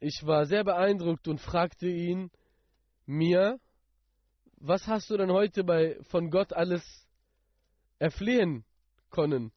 Ich 0.01 0.21
war 0.25 0.47
sehr 0.47 0.65
beeindruckt 0.65 1.29
und 1.29 1.41
fragte 1.41 1.89
ihn, 1.89 2.31
mir, 3.07 3.59
was 4.57 4.87
hast 4.87 5.11
du 5.11 5.17
denn 5.17 5.33
heute 5.33 5.65
bei, 5.65 5.99
von 6.11 6.31
Gott 6.31 6.53
alles 6.53 6.85
erflehen 7.99 8.65
können? 9.11 9.53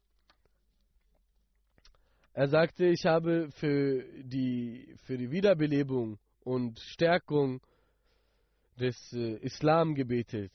Er 2.32 2.48
sagte, 2.48 2.86
ich 2.86 3.04
habe 3.06 3.50
für 3.52 4.02
die, 4.22 4.96
für 5.04 5.16
die 5.16 5.30
Wiederbelebung 5.30 6.18
und 6.40 6.80
Stärkung 6.80 7.60
des 8.78 8.96
äh, 9.12 9.36
Islam 9.36 9.94
gebetet. 9.94 10.50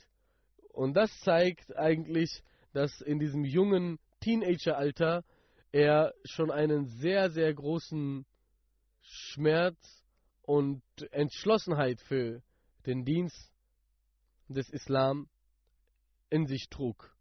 Und 0.80 0.94
das 0.94 1.12
zeigt 1.20 1.76
eigentlich, 1.76 2.42
dass 2.72 3.02
in 3.02 3.20
diesem 3.20 3.44
jungen 3.44 4.00
Teenageralter 4.22 5.26
er 5.74 6.14
schon 6.24 6.52
einen 6.52 6.86
sehr, 6.86 7.32
sehr 7.32 7.54
großen 7.54 8.26
Schmerz 9.02 10.06
und 10.44 10.82
Entschlossenheit 11.12 12.00
für 12.00 12.42
den 12.86 13.04
Dienst 13.04 13.52
des 14.48 14.70
Islam 14.70 15.28
in 16.30 16.48
sich 16.48 16.70
trug. 16.70 17.14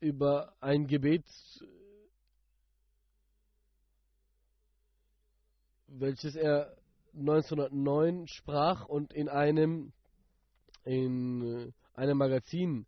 über 0.00 0.54
ein 0.62 0.86
Gebet, 0.86 1.26
welches 5.90 6.36
er 6.36 6.76
1909 7.14 8.26
sprach 8.28 8.86
und 8.86 9.12
in 9.12 9.28
einem 9.28 9.92
in 10.84 11.72
einem 11.94 12.18
Magazin 12.18 12.86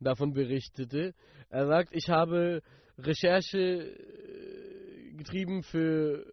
davon 0.00 0.32
berichtete. 0.32 1.14
Er 1.50 1.66
sagt, 1.66 1.90
ich 1.92 2.08
habe 2.08 2.62
Recherche 2.98 3.58
äh, 3.58 5.12
getrieben 5.12 5.62
für 5.62 6.32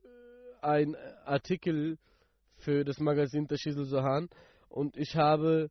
einen 0.62 0.96
Artikel 1.26 1.98
für 2.58 2.86
das 2.86 3.00
Magazin 3.00 3.48
Tashizul 3.48 3.86
Sohan 3.86 4.30
und 4.70 4.96
ich 4.96 5.16
habe 5.16 5.70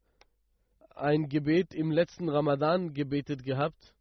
ein 0.95 1.29
Gebet 1.29 1.75
im 1.75 1.91
letzten 1.91 2.29
Ramadan 2.29 2.93
gebetet 2.93 3.43
gehabt 3.43 3.95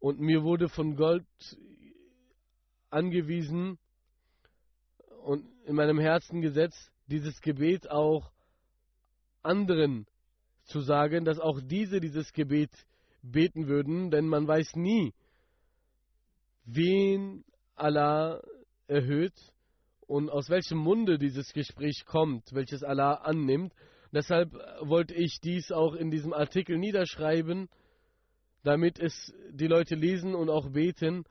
und 0.00 0.18
mir 0.18 0.42
wurde 0.42 0.68
von 0.68 0.96
Gott 0.96 1.24
angewiesen 2.90 3.78
und 5.22 5.44
in 5.64 5.74
meinem 5.74 5.98
Herzen 5.98 6.40
gesetzt, 6.40 6.90
dieses 7.06 7.40
Gebet 7.40 7.90
auch 7.90 8.30
anderen 9.42 10.06
zu 10.64 10.80
sagen, 10.80 11.24
dass 11.24 11.38
auch 11.38 11.60
diese 11.60 12.00
dieses 12.00 12.32
Gebet 12.32 12.70
beten 13.22 13.68
würden, 13.68 14.10
denn 14.10 14.26
man 14.26 14.46
weiß 14.46 14.76
nie, 14.76 15.12
wen 16.64 17.44
Allah 17.74 18.42
erhöht 18.86 19.34
und 20.06 20.30
aus 20.30 20.50
welchem 20.50 20.78
Munde 20.78 21.18
dieses 21.18 21.52
Gespräch 21.52 22.04
kommt, 22.06 22.52
welches 22.52 22.82
Allah 22.82 23.14
annimmt. 23.14 23.72
Deshalb 24.12 24.52
wollte 24.80 25.14
ich 25.14 25.40
dies 25.40 25.72
auch 25.72 25.94
in 25.94 26.10
diesem 26.10 26.32
Artikel 26.32 26.78
niederschreiben, 26.78 27.68
damit 28.62 28.98
es 28.98 29.32
die 29.50 29.66
Leute 29.66 29.94
lesen 29.94 30.34
und 30.34 30.50
auch 30.50 30.70
beten. 30.70 31.24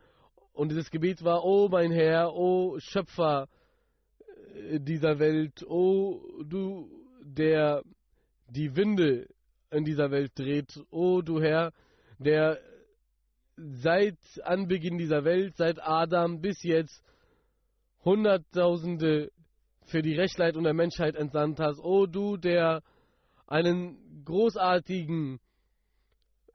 Und 0.54 0.70
dieses 0.70 0.90
Gebet 0.90 1.24
war, 1.24 1.44
O 1.46 1.70
mein 1.70 1.92
Herr, 1.92 2.34
O 2.34 2.78
Schöpfer 2.80 3.44
äh, 3.44 3.61
dieser 4.80 5.20
Welt, 5.20 5.64
O 5.68 6.44
du, 6.44 6.90
der 7.22 7.84
die 8.48 8.76
Winde 8.76 9.28
in 9.72 9.86
dieser 9.86 10.12
Welt 10.12 10.32
dreht, 10.36 10.80
O 10.90 11.22
du 11.22 11.42
Herr, 11.42 11.72
der 12.20 12.60
seit 13.56 14.18
Anbeginn 14.44 14.98
dieser 14.98 15.24
Welt, 15.24 15.56
seit 15.58 15.82
Adam 15.82 16.42
bis 16.42 16.64
jetzt 16.64 17.04
Hunderttausende 18.04 19.32
für 19.86 20.02
die 20.02 20.16
Rechtleitung 20.16 20.64
der 20.64 20.74
Menschheit 20.74 21.16
entsandt 21.16 21.60
hast. 21.60 21.80
O 21.80 22.06
du, 22.06 22.38
der 22.38 22.82
einen 23.48 24.24
großartigen 24.26 25.40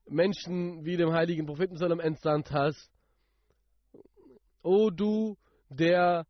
Menschen 0.09 0.85
wie 0.85 0.97
dem 0.97 1.13
heiligen 1.13 1.47
Propheten 1.47 1.77
entsandt 2.01 2.51
hast. 2.53 2.91
O 4.63 4.91
du, 4.91 5.37
der 5.69 6.27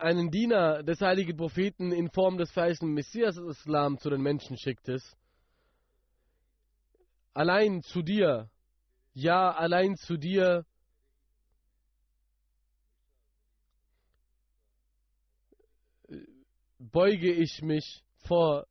einen 0.00 0.30
Diener 0.30 0.82
des 0.82 1.00
heiligen 1.00 1.36
Propheten 1.36 1.92
in 1.92 2.10
Form 2.10 2.38
des 2.38 2.50
verheißenen 2.52 2.94
Messias 2.94 3.36
Islam 3.36 3.98
zu 3.98 4.10
den 4.10 4.22
Menschen 4.22 4.56
schicktest. 4.56 5.16
Allein 7.34 7.82
zu 7.82 8.02
dir, 8.02 8.50
ja, 9.14 9.50
allein 9.52 9.96
zu 9.96 10.16
dir 10.16 10.64
beuge 16.78 17.32
ich 17.32 17.62
mich 17.62 18.04
vor 18.26 18.66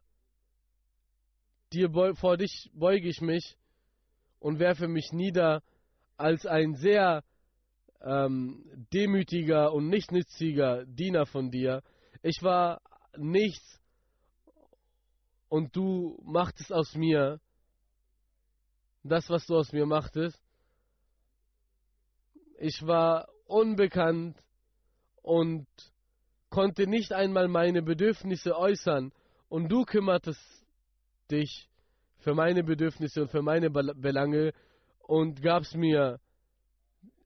dir, 1.74 1.90
vor 2.16 2.38
dich 2.38 2.70
beuge 2.74 3.08
ich 3.08 3.22
mich 3.22 3.58
und 4.40 4.60
werfe 4.60 4.88
mich 4.88 5.12
nieder 5.12 5.64
als 6.18 6.46
ein 6.46 6.76
sehr 6.76 7.24
ähm, 8.04 8.64
demütiger 8.94 9.74
und 9.74 9.90
nichtsnütziger 9.90 10.86
Diener 10.86 11.26
von 11.26 11.52
dir. 11.52 11.84
Ich 12.24 12.42
war 12.42 12.82
nichts 13.18 13.80
und 15.50 15.76
du 15.76 16.20
machtest 16.24 16.72
aus 16.72 16.96
mir 16.96 17.40
das, 19.04 19.30
was 19.30 19.46
du 19.46 19.58
aus 19.58 19.72
mir 19.72 19.86
machtest. 19.86 20.40
Ich 22.60 22.86
war 22.86 23.28
unbekannt 23.46 24.38
und 25.22 25.68
konnte 26.50 26.88
nicht 26.88 27.12
einmal 27.12 27.48
meine 27.48 27.82
Bedürfnisse 27.82 28.56
äußern 28.56 29.12
und 29.50 29.70
du 29.70 29.84
kümmertest 29.84 30.40
dich 31.32 31.70
für 32.20 32.36
meine 32.36 32.64
Bedürfnisse 32.64 33.24
und 33.24 33.32
für 33.32 33.42
meine 33.42 33.70
Belange 33.70 34.54
und 35.00 35.42
gabst 35.42 35.76
mir 35.76 36.20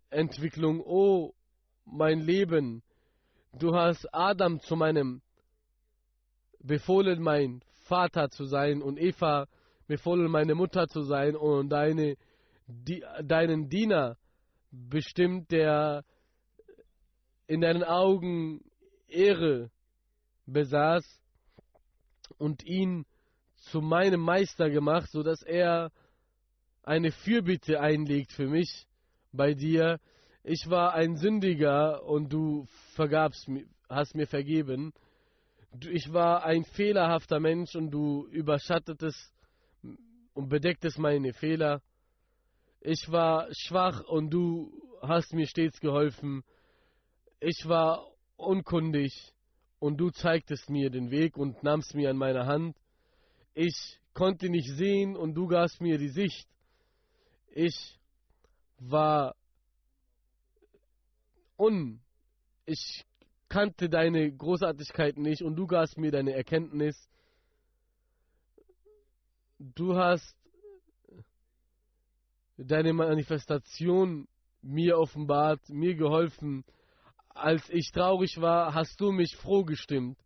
Entwicklung. 0.09 0.81
Oh, 0.81 1.33
mein 1.85 2.19
Leben, 2.19 2.83
du 3.53 3.75
hast 3.75 4.07
Adam 4.13 4.59
zu 4.59 4.75
meinem 4.75 5.21
befohlen, 6.59 7.21
mein 7.21 7.61
Vater 7.85 8.29
zu 8.29 8.45
sein 8.45 8.81
und 8.81 8.99
Eva 8.99 9.47
befohlen, 9.87 10.31
meine 10.31 10.55
Mutter 10.55 10.87
zu 10.87 11.03
sein 11.03 11.35
und 11.35 11.69
deine, 11.69 12.17
die, 12.67 13.03
deinen 13.23 13.69
Diener 13.69 14.17
bestimmt, 14.71 15.51
der 15.51 16.03
in 17.47 17.61
deinen 17.61 17.83
Augen 17.83 18.61
Ehre 19.07 19.69
besaß 20.47 21.03
und 22.37 22.63
ihn 22.65 23.05
zu 23.57 23.81
meinem 23.81 24.21
Meister 24.21 24.69
gemacht, 24.69 25.09
sodass 25.11 25.41
er 25.43 25.91
eine 26.83 27.11
Fürbitte 27.11 27.79
einlegt 27.79 28.31
für 28.31 28.47
mich 28.47 28.87
bei 29.35 29.53
dir. 29.53 29.99
Ich 30.43 30.69
war 30.69 30.93
ein 30.93 31.15
Sündiger 31.15 32.03
und 32.03 32.31
du 32.31 32.67
vergabst, 32.93 33.49
hast 33.89 34.15
mir 34.15 34.27
vergeben. 34.27 34.93
Ich 35.89 36.11
war 36.13 36.45
ein 36.45 36.63
fehlerhafter 36.63 37.39
Mensch 37.39 37.75
und 37.75 37.91
du 37.91 38.27
überschattetest 38.31 39.33
und 40.33 40.49
bedecktest 40.49 40.99
meine 40.99 41.33
Fehler. 41.33 41.81
Ich 42.81 43.09
war 43.09 43.47
schwach 43.51 44.01
und 44.01 44.29
du 44.29 44.71
hast 45.01 45.33
mir 45.33 45.47
stets 45.47 45.79
geholfen. 45.79 46.43
Ich 47.39 47.67
war 47.67 48.05
unkundig 48.37 49.33
und 49.79 49.97
du 49.97 50.11
zeigtest 50.11 50.69
mir 50.69 50.89
den 50.89 51.11
Weg 51.11 51.37
und 51.37 51.63
nahmst 51.63 51.95
mir 51.95 52.09
an 52.09 52.17
meine 52.17 52.45
Hand. 52.45 52.77
Ich 53.53 53.99
konnte 54.13 54.49
nicht 54.49 54.69
sehen 54.75 55.15
und 55.15 55.33
du 55.33 55.47
gabst 55.47 55.81
mir 55.81 55.97
die 55.97 56.09
Sicht. 56.09 56.47
Ich 57.49 57.97
war 58.77 59.35
un. 61.57 62.01
Ich 62.65 63.05
kannte 63.49 63.89
deine 63.89 64.31
Großartigkeit 64.31 65.17
nicht 65.17 65.41
und 65.41 65.55
du 65.55 65.67
gabst 65.67 65.97
mir 65.97 66.11
deine 66.11 66.33
Erkenntnis. 66.33 67.07
Du 69.59 69.95
hast 69.95 70.35
deine 72.57 72.93
Manifestation 72.93 74.27
mir 74.61 74.97
offenbart, 74.97 75.69
mir 75.69 75.95
geholfen. 75.95 76.65
Als 77.29 77.69
ich 77.69 77.91
traurig 77.91 78.41
war, 78.41 78.73
hast 78.73 78.99
du 78.99 79.11
mich 79.11 79.35
froh 79.35 79.63
gestimmt. 79.63 80.17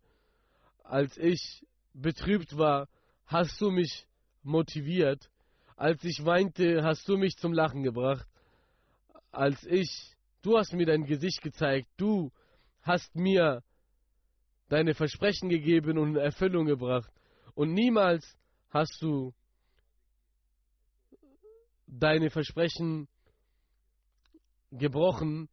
Als 0.82 1.16
ich 1.18 1.64
betrübt 1.92 2.56
war, 2.56 2.88
hast 3.26 3.60
du 3.60 3.70
mich 3.70 4.06
motiviert. 4.42 5.30
Als 5.76 6.02
ich 6.04 6.24
weinte, 6.24 6.82
hast 6.82 7.08
du 7.08 7.16
mich 7.16 7.36
zum 7.36 7.52
Lachen 7.52 7.82
gebracht. 7.82 8.26
Als 9.32 9.64
ich, 9.64 10.16
du 10.42 10.58
hast 10.58 10.72
mir 10.72 10.86
dein 10.86 11.04
Gesicht 11.04 11.42
gezeigt, 11.42 11.88
du 11.96 12.32
hast 12.82 13.14
mir 13.14 13.62
deine 14.68 14.94
Versprechen 14.94 15.48
gegeben 15.48 15.98
und 15.98 16.10
in 16.10 16.16
Erfüllung 16.16 16.66
gebracht. 16.66 17.10
Und 17.54 17.72
niemals 17.72 18.36
hast 18.70 19.02
du 19.02 19.34
deine 21.86 22.30
Versprechen 22.30 23.08
gebrochen. 24.70 25.48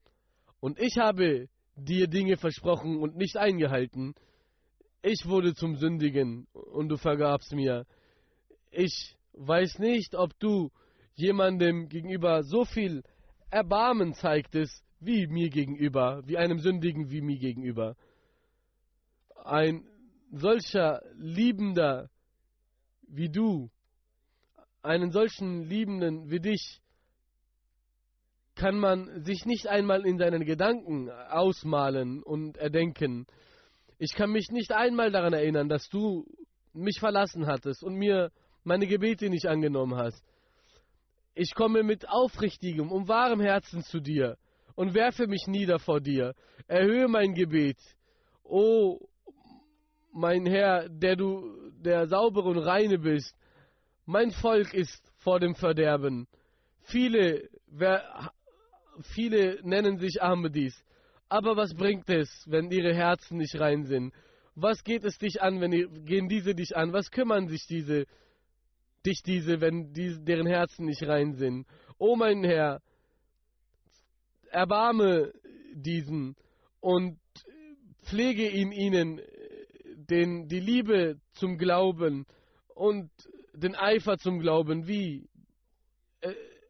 Und 0.59 0.79
ich 0.79 0.97
habe 0.97 1.49
dir 1.75 2.07
Dinge 2.07 2.37
versprochen 2.37 2.97
und 2.97 3.15
nicht 3.15 3.37
eingehalten. 3.37 4.15
Ich 5.01 5.25
wurde 5.25 5.53
zum 5.53 5.75
Sündigen 5.75 6.47
und 6.53 6.89
du 6.89 6.97
vergabst 6.97 7.53
mir. 7.53 7.85
Ich 8.71 9.15
weiß 9.33 9.79
nicht, 9.79 10.15
ob 10.15 10.37
du 10.39 10.71
jemandem 11.15 11.87
gegenüber 11.89 12.43
so 12.43 12.65
viel 12.65 13.03
Erbarmen 13.49 14.13
zeigtest, 14.13 14.83
wie 14.99 15.27
mir 15.27 15.49
gegenüber, 15.49 16.21
wie 16.25 16.37
einem 16.37 16.59
Sündigen 16.59 17.11
wie 17.11 17.21
mir 17.21 17.37
gegenüber. 17.37 17.95
Ein 19.43 19.85
solcher 20.31 21.01
Liebender 21.15 22.09
wie 23.07 23.29
du, 23.29 23.69
einen 24.81 25.11
solchen 25.11 25.63
Liebenden 25.63 26.29
wie 26.29 26.39
dich, 26.39 26.81
kann 28.55 28.79
man 28.79 29.23
sich 29.23 29.45
nicht 29.45 29.67
einmal 29.67 30.05
in 30.05 30.17
seinen 30.17 30.43
Gedanken 30.43 31.09
ausmalen 31.09 32.23
und 32.23 32.57
erdenken. 32.57 33.27
Ich 33.99 34.13
kann 34.13 34.31
mich 34.31 34.49
nicht 34.49 34.71
einmal 34.71 35.11
daran 35.11 35.33
erinnern, 35.33 35.69
dass 35.69 35.87
du 35.89 36.25
mich 36.73 36.99
verlassen 36.99 37.45
hattest 37.45 37.83
und 37.83 37.95
mir 37.95 38.31
meine 38.63 38.87
Gebete 38.87 39.29
nicht 39.29 39.47
angenommen 39.47 39.95
hast. 39.95 40.23
Ich 41.39 41.53
komme 41.53 41.83
mit 41.83 42.09
aufrichtigem 42.09 42.91
und 42.91 43.07
wahrem 43.07 43.39
Herzen 43.39 43.83
zu 43.83 43.99
dir 43.99 44.37
und 44.73 44.95
werfe 44.95 45.27
mich 45.27 45.45
nieder 45.45 45.77
vor 45.77 46.01
dir. 46.01 46.33
Erhöhe 46.67 47.07
mein 47.07 47.35
Gebet. 47.35 47.77
O 48.43 49.07
mein 50.11 50.47
Herr, 50.47 50.89
der 50.89 51.15
du 51.15 51.69
der 51.79 52.07
saubere 52.07 52.49
und 52.49 52.57
reine 52.57 52.97
bist, 52.97 53.35
mein 54.07 54.31
Volk 54.31 54.73
ist 54.73 55.13
vor 55.17 55.39
dem 55.39 55.53
Verderben. 55.53 56.27
Viele, 56.85 57.47
wer, 57.67 58.31
viele 59.13 59.59
nennen 59.61 59.99
sich 59.99 60.19
Ahmadis. 60.23 60.75
Aber 61.29 61.55
was 61.55 61.75
bringt 61.75 62.09
es, 62.09 62.29
wenn 62.47 62.71
ihre 62.71 62.95
Herzen 62.95 63.37
nicht 63.37 63.59
rein 63.59 63.85
sind? 63.85 64.11
Was 64.55 64.83
geht 64.83 65.03
es 65.03 65.19
dich 65.19 65.39
an, 65.39 65.61
wenn 65.61 65.71
gehen 66.05 66.29
diese 66.29 66.55
dich 66.55 66.75
an? 66.75 66.93
Was 66.93 67.11
kümmern 67.11 67.47
sich 67.47 67.67
diese, 67.67 68.05
dich 69.07 69.23
diese, 69.23 69.61
wenn 69.61 69.93
die, 69.93 70.23
deren 70.23 70.45
Herzen 70.45 70.85
nicht 70.85 71.03
rein 71.03 71.33
sind? 71.33 71.65
O 71.97 72.15
mein 72.15 72.43
Herr, 72.43 72.81
erbarme 74.49 75.33
diesen 75.73 76.35
und 76.79 77.19
pflege 78.03 78.47
in 78.47 78.71
ihnen 78.71 79.21
den, 79.95 80.47
die 80.47 80.59
Liebe 80.59 81.19
zum 81.33 81.57
Glauben 81.57 82.25
und 82.75 83.09
den 83.53 83.75
Eifer 83.75 84.17
zum 84.17 84.39
Glauben, 84.39 84.87
wie 84.87 85.27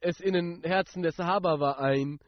es 0.02 0.20
in 0.20 0.34
den 0.34 0.64
Herzen 0.64 1.04
der 1.04 1.12
Sahaba 1.12 1.60
war, 1.60 1.80
ein. 1.80 2.20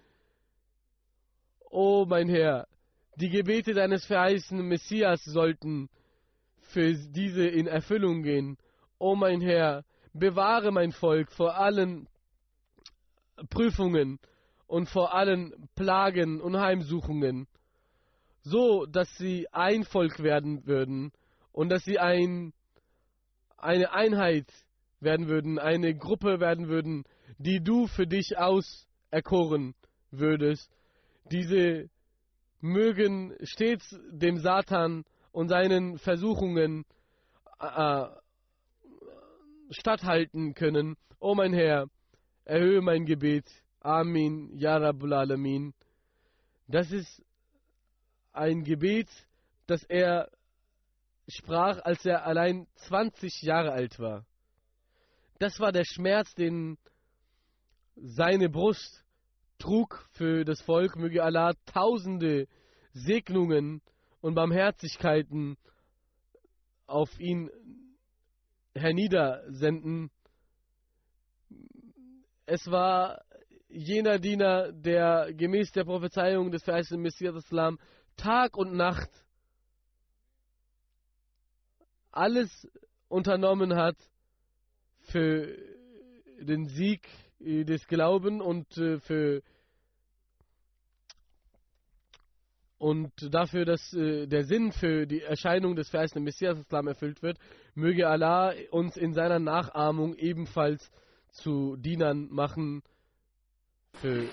O 1.70 2.06
mein 2.06 2.30
Herr, 2.30 2.68
die 3.16 3.30
Gebete 3.30 3.74
deines 3.74 4.06
verheißenen 4.06 4.68
Messias 4.68 5.24
sollten 5.24 5.90
für 6.62 6.94
diese 6.94 7.48
in 7.48 7.68
Erfüllung 7.68 8.24
gehen. 8.24 8.58
O 8.98 9.16
mein 9.16 9.42
Herr, 9.42 9.84
bewahre 10.14 10.72
mein 10.72 10.92
Volk 10.92 11.32
vor 11.32 11.58
allen 11.58 12.08
Prüfungen 13.50 14.20
und 14.68 14.90
vor 14.90 15.14
allen 15.14 15.70
Plagen 15.76 16.42
und 16.42 16.58
Heimsuchungen, 16.58 17.48
so 18.42 18.86
dass 18.86 19.10
sie 19.18 19.48
ein 19.52 19.84
Volk 19.84 20.20
werden 20.20 20.66
würden 20.66 21.12
und 21.52 21.70
dass 21.70 21.84
sie 21.84 22.00
ein, 22.00 22.54
eine 23.58 23.92
Einheit 23.92 24.48
werden 25.00 25.28
würden, 25.28 25.60
eine 25.60 25.96
Gruppe 25.96 26.40
werden 26.40 26.68
würden, 26.68 27.04
die 27.38 27.64
du 27.64 27.88
für 27.88 28.06
dich 28.06 28.38
auserkoren 28.38 29.74
würdest. 30.12 30.70
Diese 31.32 31.90
mögen 32.62 33.36
stets 33.44 33.98
dem 34.12 34.38
Satan 34.40 35.06
und 35.32 35.48
seinen 35.48 35.98
Versuchungen 35.98 36.86
äh, 37.60 38.06
statthalten 39.70 40.54
können. 40.54 40.96
O 41.20 41.36
mein 41.36 41.54
Herr, 41.54 41.88
erhöhe 42.46 42.82
mein 42.82 43.06
Gebet. 43.06 43.46
Amin, 43.82 44.56
Ya 44.58 44.78
Rabbul 44.78 45.14
Alamin. 45.14 45.74
Das 46.68 46.92
ist 46.92 47.24
ein 48.34 48.64
Gebet, 48.64 49.10
das 49.68 49.84
er 49.84 50.30
sprach, 51.28 51.80
als 51.84 52.06
er 52.06 52.26
allein 52.26 52.68
20 52.76 53.42
Jahre 53.42 53.72
alt 53.72 54.00
war. 54.00 54.26
Das 55.40 55.60
war 55.60 55.72
der 55.72 55.86
Schmerz, 55.86 56.34
den 56.36 56.78
seine 57.96 58.50
Brust 58.50 59.06
trug 59.58 60.08
für 60.14 60.44
das 60.44 60.62
Volk. 60.62 60.96
Möge 60.96 61.24
Allah 61.24 61.54
tausende 61.66 62.48
Segnungen 62.94 63.82
und 64.22 64.36
Barmherzigkeiten 64.36 65.58
auf 66.88 67.20
ihn 67.20 67.50
herniedersenden. 68.76 70.12
Es 72.46 72.66
war 72.68 73.22
jener 73.70 74.20
Diener, 74.20 74.72
der 74.72 75.34
gemäß 75.34 75.72
der 75.72 75.84
Prophezeiung 75.84 76.52
des 76.52 76.64
verheißenen 76.64 77.02
Messias 77.02 77.36
Islam 77.36 77.78
Tag 78.18 78.58
und 78.58 78.74
Nacht 78.74 79.10
alles 82.12 82.68
unternommen 83.08 83.76
hat 83.76 83.98
für 85.02 85.56
den 86.40 86.68
Sieg 86.68 87.08
des 87.40 87.88
Glaubens 87.88 88.42
und 88.42 88.78
äh, 88.78 89.00
für 89.00 89.42
und 92.78 93.12
dafür, 93.34 93.66
dass 93.66 93.94
äh, 93.94 94.26
der 94.26 94.46
Sinn 94.46 94.72
für 94.72 95.06
die 95.06 95.22
Erscheinung 95.22 95.76
des 95.76 95.90
verheißenen 95.90 96.24
Messias 96.24 96.58
Islam 96.58 96.88
erfüllt 96.88 97.22
wird, 97.22 97.38
möge 97.79 98.09
Allah 98.09 98.55
uns 98.71 98.97
in 98.97 99.13
seiner 99.15 99.39
Nachahmung 99.39 100.15
ebenfalls 100.17 100.91
zu 101.33 101.77
Dienern 101.77 102.29
machen 102.31 102.83
für 103.95 104.25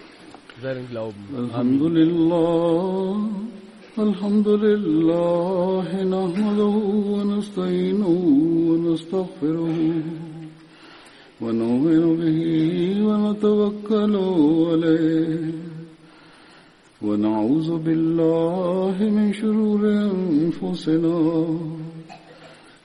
seinen 0.61 0.87
Glauben. 0.89 1.27
Alhamdulillah, 1.35 3.17
Alhamdulillah, 3.97 6.03
nahmaduhu 6.05 7.17
wa 7.17 7.23
nasta'inuhu 7.25 8.69
wa 8.69 8.77
nastaghfiruhu. 8.91 10.03
ونؤمن 11.41 12.03
به 12.21 12.41
ونتوكل 13.07 14.15
عليه 14.69 15.53
ونعوذ 17.01 17.69
بالله 17.77 18.95
من 19.17 19.33
شرور 19.33 19.81
أنفسنا 19.89 21.17